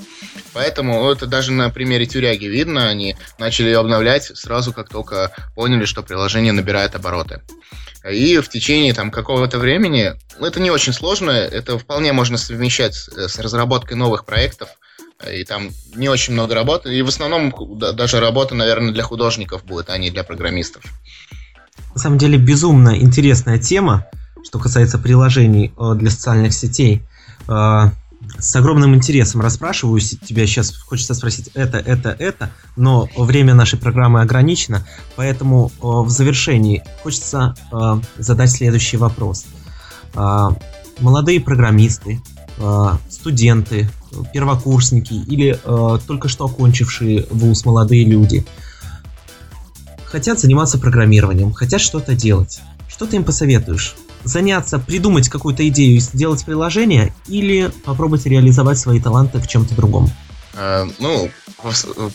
Поэтому 0.54 1.12
это 1.12 1.28
даже 1.28 1.52
на 1.52 1.70
примере 1.70 2.06
тюряги 2.06 2.46
видно, 2.46 2.88
они 2.88 3.16
начали 3.38 3.68
ее 3.68 3.80
обновлять 3.80 4.32
сразу, 4.38 4.72
как 4.74 4.90
только 4.90 5.32
поняли, 5.54 5.75
что 5.84 6.02
приложение 6.02 6.54
набирает 6.54 6.96
обороты. 6.96 7.42
И 8.10 8.38
в 8.38 8.48
течение 8.48 8.94
там 8.94 9.12
какого-то 9.12 9.60
времени, 9.60 10.14
ну, 10.40 10.46
это 10.46 10.62
не 10.62 10.72
очень 10.72 10.94
сложно, 10.94 11.32
это 11.32 11.78
вполне 11.78 12.14
можно 12.14 12.38
совмещать 12.38 12.94
с, 12.94 13.10
с 13.10 13.40
разработкой 13.40 13.98
новых 13.98 14.26
проектов, 14.26 14.70
и 15.30 15.44
там 15.44 15.72
не 15.96 16.08
очень 16.08 16.34
много 16.34 16.56
работы, 16.56 16.96
и 16.96 17.02
в 17.02 17.08
основном 17.08 17.54
да, 17.78 17.92
даже 17.92 18.20
работа, 18.20 18.54
наверное, 18.56 18.94
для 18.94 19.04
художников 19.04 19.66
будет, 19.66 19.90
а 19.90 19.98
не 19.98 20.12
для 20.12 20.24
программистов. 20.24 20.84
На 21.94 22.00
самом 22.00 22.18
деле 22.18 22.38
безумно 22.38 22.98
интересная 23.00 23.58
тема, 23.58 24.06
что 24.46 24.60
касается 24.60 24.98
приложений 25.00 25.74
э, 25.78 25.96
для 25.96 26.10
социальных 26.12 26.54
сетей. 26.54 27.02
С 28.38 28.56
огромным 28.56 28.96
интересом 28.96 29.42
расспрашиваю 29.42 30.00
тебя 30.00 30.46
сейчас. 30.46 30.76
Хочется 30.76 31.14
спросить 31.14 31.50
это, 31.54 31.78
это, 31.78 32.16
это, 32.18 32.52
но 32.76 33.10
время 33.18 33.54
нашей 33.54 33.80
программы 33.80 34.22
ограничено, 34.22 34.86
поэтому 35.16 35.72
э, 35.72 35.72
в 35.82 36.10
завершении 36.10 36.84
хочется 37.02 37.56
э, 37.72 38.00
задать 38.18 38.52
следующий 38.52 38.98
вопрос. 38.98 39.46
Э, 40.16 40.50
молодые 41.00 41.40
программисты, 41.40 42.22
э, 42.58 42.90
студенты, 43.10 43.90
первокурсники 44.34 45.14
или 45.14 45.60
э, 45.64 46.00
только 46.06 46.28
что 46.28 46.46
окончившие 46.46 47.28
вуз 47.30 47.66
молодые 47.66 48.06
люди 48.06 48.46
хотят 50.06 50.40
заниматься 50.40 50.78
программированием, 50.78 51.52
хотят 51.54 51.82
что-то 51.82 52.16
делать. 52.16 52.62
Что 52.88 53.06
ты 53.06 53.18
им 53.18 53.24
посоветуешь? 53.24 53.96
Заняться, 54.26 54.80
придумать 54.80 55.30
какую-то 55.30 55.68
идею 55.70 55.98
и 55.98 56.00
сделать 56.00 56.44
приложение, 56.46 57.14
или 57.28 57.72
попробовать 57.84 58.26
реализовать 58.26 58.80
свои 58.80 59.00
таланты 59.00 59.40
в 59.40 59.48
чем-то 59.48 59.76
другом? 59.76 60.10
Э, 60.56 60.86
ну, 61.00 61.30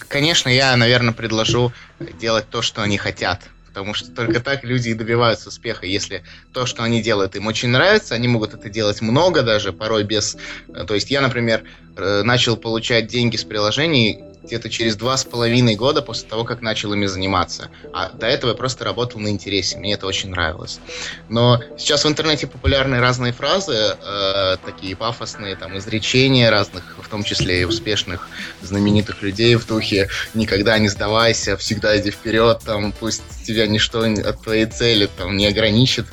конечно, 0.09 0.49
я, 0.49 0.77
наверное, 0.77 1.12
предложу 1.12 1.73
делать 2.20 2.49
то, 2.51 2.62
что 2.62 2.83
они 2.83 2.99
хотят. 2.99 3.40
Потому 3.68 3.94
что 3.94 4.11
только 4.11 4.40
так 4.40 4.64
люди 4.64 4.88
и 4.88 4.94
добиваются 4.94 5.49
успеха. 5.49 5.87
Если 5.87 6.25
то, 6.53 6.66
что 6.66 6.83
они 6.83 7.03
делают, 7.03 7.37
им 7.37 7.46
очень 7.46 7.68
нравится, 7.68 8.16
они 8.16 8.27
могут 8.27 8.53
это 8.53 8.68
делать 8.68 9.01
много 9.01 9.42
даже, 9.42 9.73
порой 9.73 10.03
без... 10.05 10.37
Э, 10.68 10.85
то 10.87 10.94
есть 10.94 11.11
я, 11.11 11.20
например, 11.20 11.62
э, 11.96 12.23
начал 12.25 12.57
получать 12.57 13.07
деньги 13.07 13.37
с 13.37 13.44
приложений 13.44 14.25
где-то 14.42 14.70
через 14.70 14.96
два 14.96 15.16
с 15.16 15.24
половиной 15.24 15.76
года 15.76 16.03
после 16.03 16.29
того, 16.29 16.44
как 16.44 16.62
начал 16.62 16.92
ими 16.92 17.07
заниматься. 17.07 17.70
А 17.92 18.11
до 18.11 18.26
этого 18.26 18.50
я 18.50 18.57
просто 18.57 18.85
работал 18.85 19.20
на 19.20 19.29
интересе, 19.29 19.79
мне 19.79 19.94
это 19.94 20.07
очень 20.07 20.31
нравилось. 20.31 20.81
Но 21.29 21.61
сейчас 21.76 22.05
в 22.05 22.09
интернете 22.09 22.46
популярны 22.46 23.00
разные 23.00 23.33
фразы, 23.33 23.74
э, 23.74 24.57
такие 24.64 24.96
пафосные, 24.96 25.57
там, 25.57 25.76
изречения 25.79 26.50
разных, 26.50 26.96
в 26.98 27.09
том 27.09 27.22
числе 27.22 27.62
и 27.62 27.64
успешных, 27.64 28.29
знаменитых 28.62 29.22
людей 29.22 29.55
в 29.57 29.66
духе 29.66 30.09
«никогда 30.35 30.79
не 30.79 30.88
сдавайся, 30.88 31.57
всегда 31.57 31.98
иди 31.98 32.11
вперед», 32.11 32.61
там, 32.64 32.92
пусть 32.92 33.22
тебя 33.44 33.66
ничто 33.66 34.00
от 34.00 34.42
твоей 34.42 34.66
цели 34.66 35.09
там, 35.18 35.37
не 35.37 35.46
ограничит. 35.46 36.07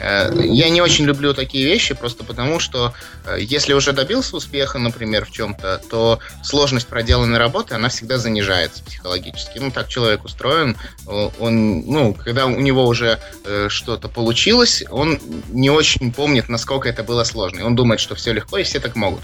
Э, 0.00 0.30
я 0.42 0.68
не 0.68 0.80
очень 0.80 1.04
люблю 1.04 1.34
такие 1.34 1.64
вещи, 1.64 1.94
просто 1.94 2.24
потому 2.24 2.60
что 2.60 2.94
э, 3.24 3.38
если 3.40 3.72
уже 3.72 3.92
добился 3.92 4.36
успеха, 4.36 4.78
например, 4.78 5.24
в 5.24 5.30
чем-то, 5.30 5.80
то 5.90 6.18
сложность 6.42 6.86
проделанной 6.86 7.38
работы, 7.38 7.74
она 7.74 7.88
всегда 7.88 8.18
занижается 8.18 8.82
психологически. 8.84 9.58
Ну, 9.58 9.70
так 9.70 9.88
человек 9.88 10.24
устроен. 10.24 10.76
Он, 11.06 11.80
ну, 11.80 12.14
когда 12.14 12.46
у 12.46 12.60
него 12.60 12.86
уже 12.86 13.18
э, 13.44 13.68
что-то 13.68 14.08
получилось, 14.08 14.84
он 14.90 15.18
не 15.48 15.70
очень 15.70 16.12
помнит, 16.12 16.48
насколько 16.48 16.88
это 16.88 17.02
было 17.02 17.24
сложно. 17.24 17.60
И 17.60 17.62
он 17.62 17.74
думает, 17.74 18.00
что 18.00 18.14
все 18.14 18.32
легко, 18.32 18.58
и 18.58 18.62
все 18.62 18.80
так 18.80 18.96
могут. 18.96 19.22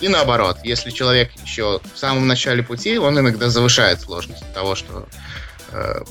И 0.00 0.08
наоборот, 0.08 0.58
если 0.62 0.90
человек 0.90 1.30
еще 1.44 1.80
в 1.94 1.98
самом 1.98 2.26
начале 2.26 2.62
пути, 2.62 2.98
он 2.98 3.18
иногда 3.18 3.48
завышает 3.48 4.00
сложность 4.00 4.44
того, 4.52 4.74
что 4.74 5.08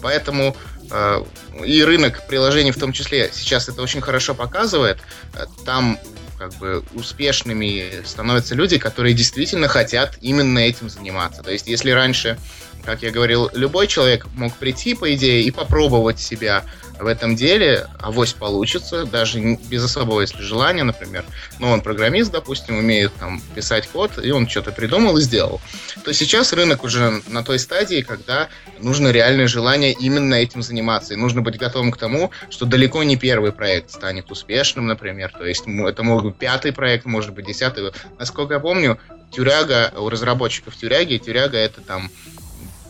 Поэтому 0.02 0.56
Э, 0.92 1.24
и 1.64 1.84
рынок 1.84 2.28
приложений 2.28 2.72
в 2.72 2.80
том 2.80 2.92
числе 2.92 3.30
сейчас 3.34 3.70
это 3.70 3.82
очень 3.82 4.02
хорошо 4.02 4.36
показывает. 4.36 5.00
Э, 5.34 5.46
там 5.66 5.98
как 6.38 6.54
бы 6.56 6.84
успешными 6.94 8.04
становятся 8.04 8.56
люди, 8.56 8.78
которые 8.78 9.14
действительно 9.14 9.68
хотят 9.68 10.18
именно 10.22 10.60
этим 10.60 10.90
заниматься. 10.90 11.42
То 11.44 11.52
есть, 11.52 11.68
если 11.68 11.92
раньше, 11.92 12.38
как 12.84 13.04
я 13.04 13.12
говорил, 13.12 13.50
любой 13.54 13.88
человек 13.88 14.28
мог 14.36 14.54
прийти, 14.56 14.96
по 14.96 15.14
идее, 15.14 15.44
и 15.44 15.52
попробовать 15.52 16.20
себя 16.20 16.66
в 17.00 17.08
этом 17.08 17.36
деле, 17.36 17.88
авось 18.00 18.34
получится, 18.34 19.06
даже 19.06 19.40
без 19.70 19.84
особого, 19.84 20.22
если 20.22 20.42
желания, 20.42 20.84
например. 20.84 21.26
Ну, 21.60 21.70
он 21.70 21.82
программист, 21.82 22.32
допустим, 22.32 22.78
умеет 22.78 23.14
там 23.20 23.42
писать 23.54 23.88
код, 23.88 24.24
и 24.24 24.32
он 24.32 24.48
что-то 24.48 24.72
придумал 24.72 25.18
и 25.18 25.22
сделал. 25.22 25.62
То 26.04 26.14
сейчас 26.14 26.54
рынок 26.54 26.84
уже 26.84 27.22
на 27.28 27.44
той 27.44 27.60
стадии, 27.60 28.02
когда 28.02 28.50
нужно 28.80 29.12
реальное 29.12 29.48
желание 29.48 29.94
именно 29.94 30.36
этим 30.36 30.62
заниматься. 30.62 31.14
И 31.14 31.18
нужно 31.18 31.42
быть 31.42 31.58
готовым 31.58 31.92
к 31.92 31.98
тому, 31.98 32.32
что 32.50 32.66
далеко 32.66 33.04
не 33.04 33.18
первый 33.18 33.52
проект 33.52 33.92
станет 33.92 34.32
успешным, 34.32 34.88
например. 34.88 35.32
То 35.38 35.46
есть 35.46 35.66
это 35.68 36.04
может 36.04 36.26
быть 36.26 36.36
пятый 36.38 36.72
проект, 36.72 37.06
может 37.06 37.34
быть 37.34 37.46
десятый. 37.46 37.92
Насколько 38.18 38.56
я 38.56 38.60
помню, 38.60 39.00
Тюряга, 39.32 39.92
у 39.98 40.10
разработчиков 40.10 40.76
Тюряги, 40.76 41.18
Тюряга 41.18 41.58
это 41.58 41.82
там 41.82 42.10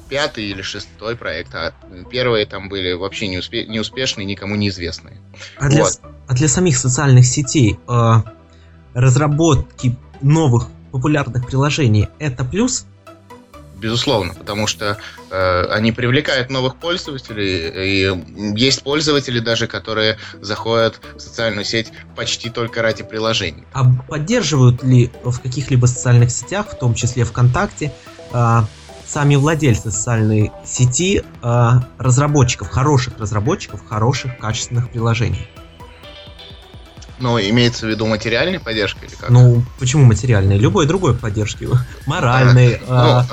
пятый 0.10 0.46
или 0.46 0.62
шестой 0.62 1.16
проект, 1.16 1.54
а 1.56 1.74
первые 2.10 2.46
там 2.46 2.70
были 2.70 2.94
вообще 2.94 3.28
неуспе- 3.28 3.66
неуспешные, 3.66 4.26
никому 4.26 4.56
неизвестные. 4.56 5.18
А 5.58 5.70
для, 5.70 5.84
вот. 5.84 6.00
а 6.28 6.34
для 6.34 6.48
самих 6.48 6.78
социальных 6.78 7.26
сетей 7.26 7.80
э, 7.88 8.14
разработки 8.94 9.96
новых 10.22 10.68
популярных 10.92 11.48
приложений 11.48 12.10
это 12.20 12.46
плюс? 12.46 12.86
Безусловно, 13.78 14.34
потому 14.34 14.68
что 14.68 14.98
э, 15.30 15.66
они 15.70 15.92
привлекают 15.92 16.50
новых 16.50 16.78
пользователей, 16.78 17.68
и 17.76 18.58
есть 18.58 18.84
пользователи 18.84 19.40
даже, 19.40 19.68
которые 19.68 20.18
заходят 20.42 21.02
в 21.16 21.20
социальную 21.20 21.66
сеть 21.66 21.92
почти 22.16 22.50
только 22.50 22.82
ради 22.82 23.04
приложений. 23.04 23.66
А 23.74 23.84
поддерживают 24.08 24.82
ли 24.84 25.12
в 25.24 25.40
каких-либо 25.42 25.88
социальных 25.88 26.32
сетях, 26.32 26.68
в 26.72 26.80
том 26.80 26.94
числе 26.94 27.26
ВКонтакте, 27.26 27.92
э, 28.32 28.62
сами 29.16 29.38
владельцы 29.38 29.92
социальной 29.92 30.52
сети 30.66 31.24
э, 31.42 31.70
разработчиков, 31.98 32.70
хороших 32.70 33.18
разработчиков, 33.18 33.82
хороших, 33.88 34.38
качественных 34.38 34.90
приложений. 34.90 35.48
Ну, 37.20 37.40
имеется 37.40 37.86
в 37.86 37.90
виду 37.90 38.08
материальной 38.08 38.60
поддержкой 38.60 39.06
или 39.06 39.16
как? 39.16 39.30
Ну, 39.30 39.64
почему 39.80 40.04
материальной? 40.04 40.58
Любой 40.58 40.86
другой 40.86 41.16
поддержки. 41.16 41.66
Моральной, 42.06 42.82
а, 42.90 43.26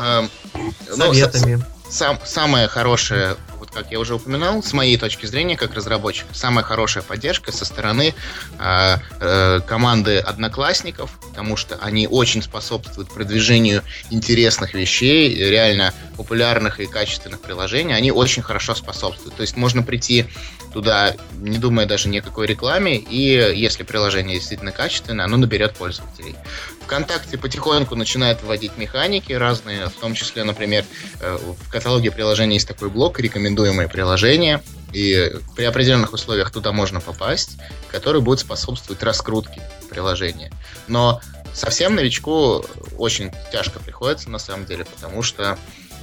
ну, 0.55 0.63
э, 0.63 0.97
советами. 0.97 1.55
Ну, 1.57 1.63
сам, 1.91 2.17
самое 2.25 2.69
хорошее 2.69 3.35
как 3.73 3.91
я 3.91 3.99
уже 3.99 4.15
упоминал, 4.15 4.63
с 4.63 4.73
моей 4.73 4.97
точки 4.97 5.27
зрения, 5.27 5.57
как 5.57 5.75
разработчик, 5.75 6.27
самая 6.33 6.65
хорошая 6.65 7.03
поддержка 7.03 7.53
со 7.53 7.65
стороны 7.65 8.15
э, 8.59 8.97
э, 9.21 9.61
команды 9.67 10.19
одноклассников, 10.19 11.19
потому 11.29 11.57
что 11.57 11.77
они 11.77 12.07
очень 12.07 12.43
способствуют 12.43 13.11
продвижению 13.11 13.83
интересных 14.11 14.75
вещей, 14.75 15.35
реально 15.35 15.95
популярных 16.17 16.81
и 16.81 16.87
качественных 16.87 17.41
приложений, 17.41 17.95
они 17.95 18.13
очень 18.13 18.43
хорошо 18.43 18.75
способствуют. 18.75 19.37
То 19.37 19.43
есть 19.43 19.57
можно 19.57 19.83
прийти 19.83 20.27
туда, 20.73 21.15
не 21.41 21.59
думая 21.59 21.87
даже 21.87 22.09
ни 22.09 22.19
о 22.19 22.23
какой 22.23 22.47
рекламе, 22.47 22.97
и 22.97 23.53
если 23.55 23.83
приложение 23.83 24.39
действительно 24.39 24.73
качественное, 24.73 25.25
оно 25.25 25.37
наберет 25.37 25.75
пользователей. 25.77 26.35
ВКонтакте 26.85 27.39
потихоньку 27.39 27.95
начинает 27.95 28.43
вводить 28.43 28.77
механики 28.77 29.33
разные, 29.33 29.87
в 29.87 29.93
том 29.93 30.15
числе, 30.15 30.45
например, 30.45 30.85
э, 31.21 31.39
в 31.39 31.71
каталоге 31.71 32.11
приложений 32.11 32.55
есть 32.55 32.69
такой 32.69 32.91
блок 32.91 33.19
«Рекомендуемые 33.19 33.89
приложения», 33.89 34.63
и 34.93 35.33
при 35.57 35.65
определенных 35.65 36.13
условиях 36.13 36.51
туда 36.51 36.73
можно 36.73 37.01
попасть, 37.01 37.57
который 37.91 38.21
будет 38.21 38.41
способствовать 38.41 39.03
раскрутке 39.03 39.63
приложения. 39.89 40.53
Но 40.87 41.21
совсем 41.55 41.95
новичку 41.95 42.65
очень 42.99 43.31
тяжко 43.51 43.81
приходится, 43.81 44.31
на 44.31 44.39
самом 44.39 44.67
деле, 44.67 44.85
потому 44.85 45.23
что 45.23 45.59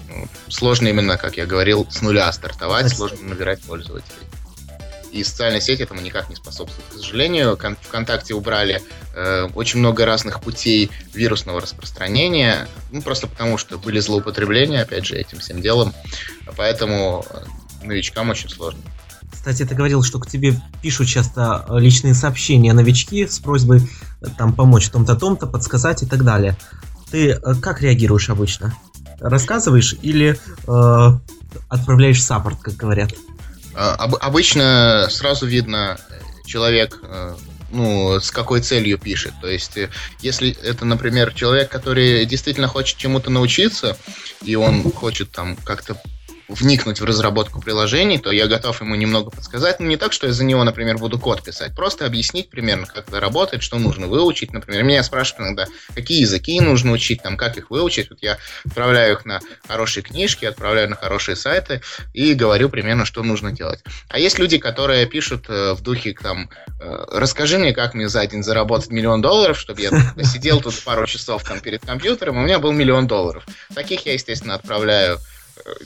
ну, 0.08 0.28
сложно 0.48 0.88
именно, 0.88 1.18
как 1.18 1.38
я 1.38 1.46
говорил, 1.46 1.88
с 1.90 2.02
нуля 2.02 2.32
стартовать, 2.32 2.90
сложно 2.90 3.28
набирать 3.28 3.62
пользователей. 3.62 4.28
И 5.12 5.24
социальные 5.24 5.62
сети 5.62 5.84
этому 5.84 6.02
никак 6.02 6.30
не 6.30 6.36
способствуют. 6.36 6.90
К 6.90 6.94
сожалению, 6.98 7.58
ВКонтакте 7.58 8.34
убрали 8.34 8.82
э, 9.16 9.48
очень 9.56 9.80
много 9.80 10.06
разных 10.06 10.42
путей 10.42 10.92
вирусного 11.14 11.62
распространения, 11.62 12.68
ну, 12.92 13.02
просто 13.02 13.28
потому 13.28 13.58
что 13.58 13.78
были 13.78 14.00
злоупотребления, 14.00 14.82
опять 14.82 15.06
же, 15.06 15.16
этим 15.16 15.40
всем 15.40 15.62
делом. 15.62 15.94
Поэтому 16.56 17.26
э, 17.30 17.86
новичкам 17.86 18.30
очень 18.30 18.50
сложно. 18.50 18.82
Кстати, 19.32 19.66
ты 19.66 19.74
говорил, 19.74 20.04
что 20.04 20.20
к 20.20 20.28
тебе 20.28 20.60
пишут 20.82 21.08
часто 21.08 21.66
личные 21.70 22.14
сообщения 22.14 22.74
новички 22.74 23.26
с 23.26 23.40
просьбой 23.40 23.82
э, 24.22 24.28
там 24.38 24.54
помочь 24.54 24.88
в 24.88 24.92
том-то, 24.92 25.16
том-то, 25.16 25.48
подсказать 25.48 26.04
и 26.04 26.06
так 26.06 26.24
далее. 26.24 26.58
Ты 27.10 27.32
э, 27.32 27.56
как 27.62 27.82
реагируешь 27.82 28.30
обычно? 28.30 28.76
Рассказываешь 29.20 29.96
или 30.02 30.38
э, 30.68 31.20
отправляешь 31.70 32.24
саппорт, 32.24 32.60
как 32.60 32.76
говорят? 32.76 33.12
А, 33.80 33.96
об, 33.96 34.16
обычно 34.16 35.08
сразу 35.10 35.46
видно 35.46 35.98
человек, 36.46 37.00
э, 37.02 37.36
ну, 37.72 38.20
с 38.20 38.30
какой 38.30 38.60
целью 38.60 38.98
пишет. 38.98 39.34
То 39.40 39.48
есть, 39.48 39.78
если 40.20 40.52
это, 40.62 40.84
например, 40.84 41.34
человек, 41.34 41.70
который 41.70 42.26
действительно 42.26 42.68
хочет 42.68 42.98
чему-то 42.98 43.30
научиться, 43.30 43.96
и 44.44 44.56
он 44.56 44.84
хочет 44.92 45.32
там 45.32 45.56
как-то 45.56 45.96
вникнуть 46.50 47.00
в 47.00 47.06
разработку 47.06 47.62
приложений, 47.62 48.20
то 48.20 48.32
я 48.32 48.48
готов 48.48 48.82
ему 48.82 48.96
немного 48.96 49.30
подсказать. 49.30 49.80
Но 49.80 49.86
не 49.86 49.98
так, 49.98 50.12
что 50.12 50.28
я 50.28 50.34
за 50.34 50.44
него, 50.44 50.64
например, 50.64 50.98
буду 50.98 51.20
код 51.20 51.44
писать. 51.44 51.76
Просто 51.76 52.06
объяснить 52.06 52.50
примерно, 52.50 52.88
как 52.88 53.08
это 53.08 53.20
работает, 53.20 53.62
что 53.64 53.78
нужно 53.78 54.08
выучить. 54.08 54.52
Например, 54.52 54.84
меня 54.84 55.04
спрашивают 55.04 55.48
иногда, 55.48 55.68
какие 55.94 56.22
языки 56.22 56.60
нужно 56.60 56.92
учить, 56.92 57.22
там, 57.22 57.38
как 57.38 57.58
их 57.58 57.70
выучить. 57.70 58.10
Вот 58.10 58.20
я 58.22 58.38
отправляю 58.66 59.14
их 59.14 59.26
на 59.26 59.40
хорошие 59.68 60.04
книжки, 60.04 60.46
отправляю 60.46 60.90
на 60.90 60.96
хорошие 60.96 61.36
сайты 61.36 61.82
и 62.14 62.34
говорю 62.34 62.70
примерно, 62.70 63.06
что 63.06 63.22
нужно 63.22 63.52
делать. 63.52 63.84
А 64.10 64.18
есть 64.18 64.40
люди, 64.40 64.58
которые 64.58 65.06
пишут 65.06 65.46
э, 65.50 65.74
в 65.74 65.82
духе, 65.82 66.16
там, 66.20 66.50
э, 66.80 67.06
расскажи 67.12 67.60
мне, 67.60 67.74
как 67.74 67.94
мне 67.94 68.10
за 68.10 68.26
день 68.26 68.44
заработать 68.44 68.90
миллион 68.90 69.22
долларов, 69.22 69.60
чтобы 69.60 69.82
я 69.82 69.92
сидел 70.24 70.62
тут 70.62 70.80
пару 70.84 71.06
часов 71.06 71.44
там 71.44 71.60
перед 71.60 71.86
компьютером, 71.86 72.38
и 72.38 72.40
у 72.40 72.44
меня 72.46 72.60
был 72.60 72.72
миллион 72.72 73.06
долларов. 73.06 73.46
Таких 73.76 74.06
я, 74.08 74.14
естественно, 74.14 74.56
отправляю 74.56 75.20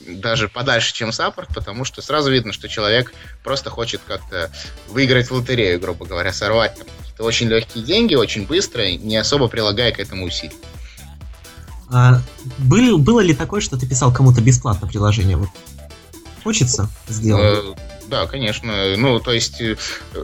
даже 0.08 0.48
подальше, 0.48 0.94
чем 0.94 1.12
саппорт, 1.12 1.50
потому 1.54 1.86
что 1.86 2.02
сразу 2.02 2.32
видно, 2.32 2.54
что 2.54 2.68
человек 2.68 3.14
просто 3.44 3.70
хочет 3.70 4.02
как-то 4.06 4.52
выиграть 4.90 5.30
в 5.30 5.34
лотерею, 5.34 5.80
грубо 5.80 6.06
говоря, 6.06 6.34
сорвать 6.34 6.76
там 6.78 6.88
какие-то 7.00 7.24
очень 7.24 7.48
легкие 7.48 7.84
деньги, 7.84 8.16
очень 8.16 8.46
быстро, 8.46 8.84
не 8.92 9.18
особо 9.18 9.48
прилагая 9.48 9.92
к 9.92 10.00
этому 10.00 10.26
усилий. 10.26 10.56
А, 11.92 12.22
был, 12.58 12.98
было 12.98 13.20
ли 13.20 13.34
такое, 13.34 13.62
что 13.62 13.78
ты 13.78 13.88
писал 13.88 14.12
кому-то 14.14 14.42
бесплатно 14.42 14.88
приложение? 14.88 15.38
Вот 15.38 15.50
хочется 16.44 16.90
сделать? 17.08 17.60
Э, 17.60 17.74
да, 18.08 18.26
конечно. 18.26 18.96
Ну, 18.98 19.20
то 19.20 19.32
есть, 19.32 19.62
э, 19.62 19.76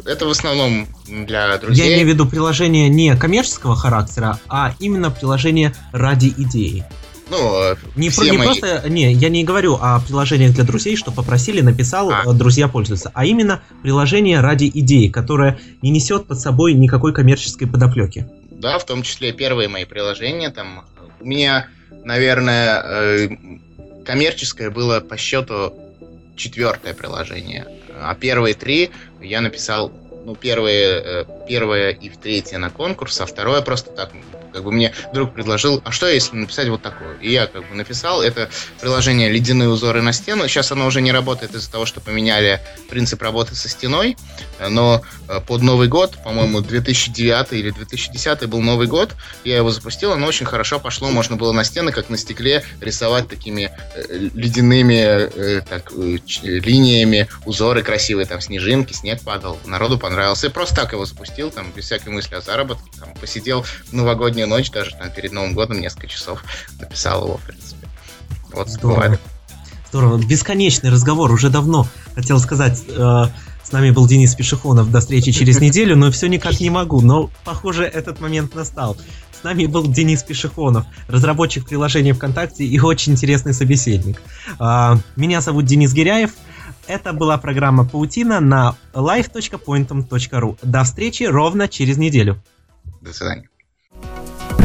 это 0.06 0.26
в 0.26 0.30
основном 0.30 0.88
для 1.08 1.58
друзей. 1.58 1.86
Я 1.86 1.93
имею 1.93 2.08
в 2.08 2.10
виду 2.10 2.28
приложение 2.28 2.89
не 2.89 3.16
коммерческого 3.16 3.76
характера, 3.76 4.39
а 4.47 4.74
именно 4.80 5.12
приложение 5.12 5.74
ради 5.91 6.34
идеи. 6.38 6.86
Ну, 7.30 7.75
не, 7.95 8.09
про, 8.09 8.23
не 8.25 8.38
мои... 8.38 8.47
просто, 8.47 8.89
не, 8.89 9.13
я 9.13 9.30
не 9.30 9.43
говорю 9.43 9.77
о 9.80 9.99
приложениях 9.99 10.53
для 10.53 10.63
друзей, 10.63 10.95
что 10.95 11.11
попросили, 11.11 11.61
написал, 11.61 12.09
а. 12.09 12.23
Э, 12.25 12.34
друзья 12.34 12.67
пользуются, 12.67 13.11
а 13.13 13.25
именно 13.25 13.61
приложение 13.84 14.41
ради 14.41 14.69
идеи, 14.73 15.07
которое 15.07 15.59
не 15.82 15.91
несет 15.91 16.25
под 16.25 16.39
собой 16.39 16.73
никакой 16.73 17.13
коммерческой 17.13 17.67
подоплеки. 17.67 18.27
Да, 18.51 18.80
в 18.80 18.86
том 18.86 19.03
числе 19.03 19.32
первые 19.32 19.69
мои 19.69 19.86
приложения, 19.86 20.49
там, 20.49 20.86
у 21.19 21.25
меня, 21.25 21.67
наверное, 22.03 22.82
э, 22.84 23.30
коммерческое 24.05 24.69
было 24.69 24.99
по 24.99 25.17
счету 25.17 25.73
четвертое 26.36 26.93
приложение, 26.93 27.67
а 28.01 28.15
первые 28.15 28.55
три 28.55 28.89
я 29.21 29.41
написал 29.41 29.91
ну, 30.25 30.36
первое, 30.36 30.99
э, 30.99 31.25
первое 31.47 31.91
и 31.91 32.09
третье 32.09 32.57
на 32.57 32.69
конкурс, 32.69 33.19
а 33.21 33.25
второе 33.25 33.61
просто 33.61 33.91
так 33.91 34.11
как 34.52 34.64
бы 34.64 34.72
мне 34.72 34.93
друг 35.14 35.34
предложил, 35.34 35.82
а 35.86 35.91
что 35.91 36.08
если 36.08 36.36
написать 36.36 36.68
вот 36.70 36.82
такое? 36.82 37.18
И 37.22 37.32
я 37.32 37.47
как 37.47 37.68
бы 37.70 37.76
написал. 37.76 38.22
Это 38.22 38.50
приложение 38.82 39.30
«Ледяные 39.30 39.70
узоры 39.70 40.02
на 40.02 40.14
стену». 40.14 40.47
Сейчас 40.47 40.72
оно 40.72 40.86
уже 40.86 41.02
не 41.02 41.12
работает 41.12 41.56
из-за 41.56 41.72
того, 41.72 41.86
что 41.86 42.02
поменяли 42.02 42.62
принцип 42.89 43.22
работы 43.22 43.56
со 43.56 43.70
стеной. 43.70 44.18
Но 44.70 45.02
э, 45.28 45.39
под 45.45 45.62
Новый 45.62 45.88
год, 45.88 46.18
по-моему, 46.24 46.62
2009 46.62 47.54
или 47.54 47.70
2010 47.70 48.47
был 48.47 48.62
Новый 48.62 48.88
год, 48.88 49.16
я 49.43 49.58
его 49.58 49.72
запустил, 49.72 50.12
оно 50.12 50.28
очень 50.28 50.45
хорошо 50.45 50.80
пошло. 50.80 51.10
Можно 51.10 51.36
было 51.36 51.52
на 51.52 51.64
стены, 51.64 51.91
как 51.91 52.10
на 52.10 52.18
стекле, 52.18 52.64
рисовать 52.82 53.28
такими 53.30 53.72
э, 53.95 54.30
ледяными 54.34 54.95
э, 54.95 55.62
так, 55.62 55.91
линиями 55.93 57.28
узоры 57.45 57.84
красивые, 57.84 58.26
там 58.26 58.41
снежинки, 58.41 58.93
снег 58.93 59.22
падал. 59.22 59.58
Народу 59.66 59.97
понравился. 59.97 60.47
Я 60.47 60.52
просто 60.52 60.76
так 60.76 60.91
его 60.93 61.06
запустил, 61.06 61.52
там, 61.52 61.72
без 61.76 61.86
всякой 61.86 62.10
мысли 62.10 62.36
о 62.36 62.41
заработке. 62.41 62.89
Там, 63.00 63.14
посидел 63.20 63.64
в 63.64 63.93
новогодний 63.93 64.38
новогоднюю 64.39 64.47
ночь, 64.47 64.71
даже 64.71 64.91
там 64.95 65.09
перед 65.11 65.31
Новым 65.31 65.53
годом 65.53 65.79
несколько 65.79 66.07
часов 66.07 66.43
написал 66.79 67.25
его, 67.25 67.37
в 67.37 67.41
принципе. 67.41 67.87
Вот 68.51 68.69
Здорово. 68.69 68.95
бывает. 68.95 69.19
Здорово. 69.89 70.17
Бесконечный 70.17 70.89
разговор. 70.91 71.31
Уже 71.31 71.49
давно 71.49 71.87
хотел 72.15 72.39
сказать, 72.39 72.83
э, 72.87 73.23
с 73.63 73.71
нами 73.71 73.91
был 73.91 74.07
Денис 74.07 74.35
Пешехонов. 74.35 74.91
До 74.91 74.99
встречи 74.99 75.31
через 75.31 75.59
неделю, 75.61 75.95
но 75.95 76.11
все 76.11 76.27
никак 76.27 76.59
не 76.59 76.69
могу. 76.69 77.01
Но, 77.01 77.29
похоже, 77.43 77.85
этот 77.85 78.21
момент 78.21 78.55
настал. 78.55 78.97
С 79.39 79.43
нами 79.43 79.65
был 79.67 79.87
Денис 79.87 80.21
Пешехонов, 80.21 80.85
разработчик 81.07 81.65
приложения 81.67 82.13
ВКонтакте 82.13 82.65
и 82.65 82.79
очень 82.79 83.13
интересный 83.13 83.53
собеседник. 83.53 84.21
Э, 84.59 84.95
меня 85.15 85.41
зовут 85.41 85.65
Денис 85.65 85.93
Гиряев. 85.93 86.31
Это 86.87 87.13
была 87.13 87.37
программа 87.37 87.85
«Паутина» 87.85 88.39
на 88.39 88.75
live.pointum.ru. 88.93 90.57
До 90.63 90.83
встречи 90.83 91.23
ровно 91.23 91.67
через 91.67 91.97
неделю. 91.97 92.41
До 93.01 93.13
свидания. 93.13 93.47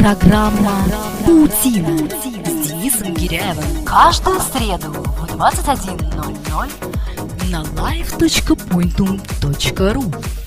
Программа 0.05 0.84
«Паутина» 1.24 1.96
с 2.44 2.68
Денисом 2.68 3.14
Гиряевым. 3.14 3.64
Каждую 3.86 4.38
среду 4.38 4.92
в 4.92 5.24
21.00 5.34 7.50
на 7.50 7.62
live.pointum.ru 7.62 10.43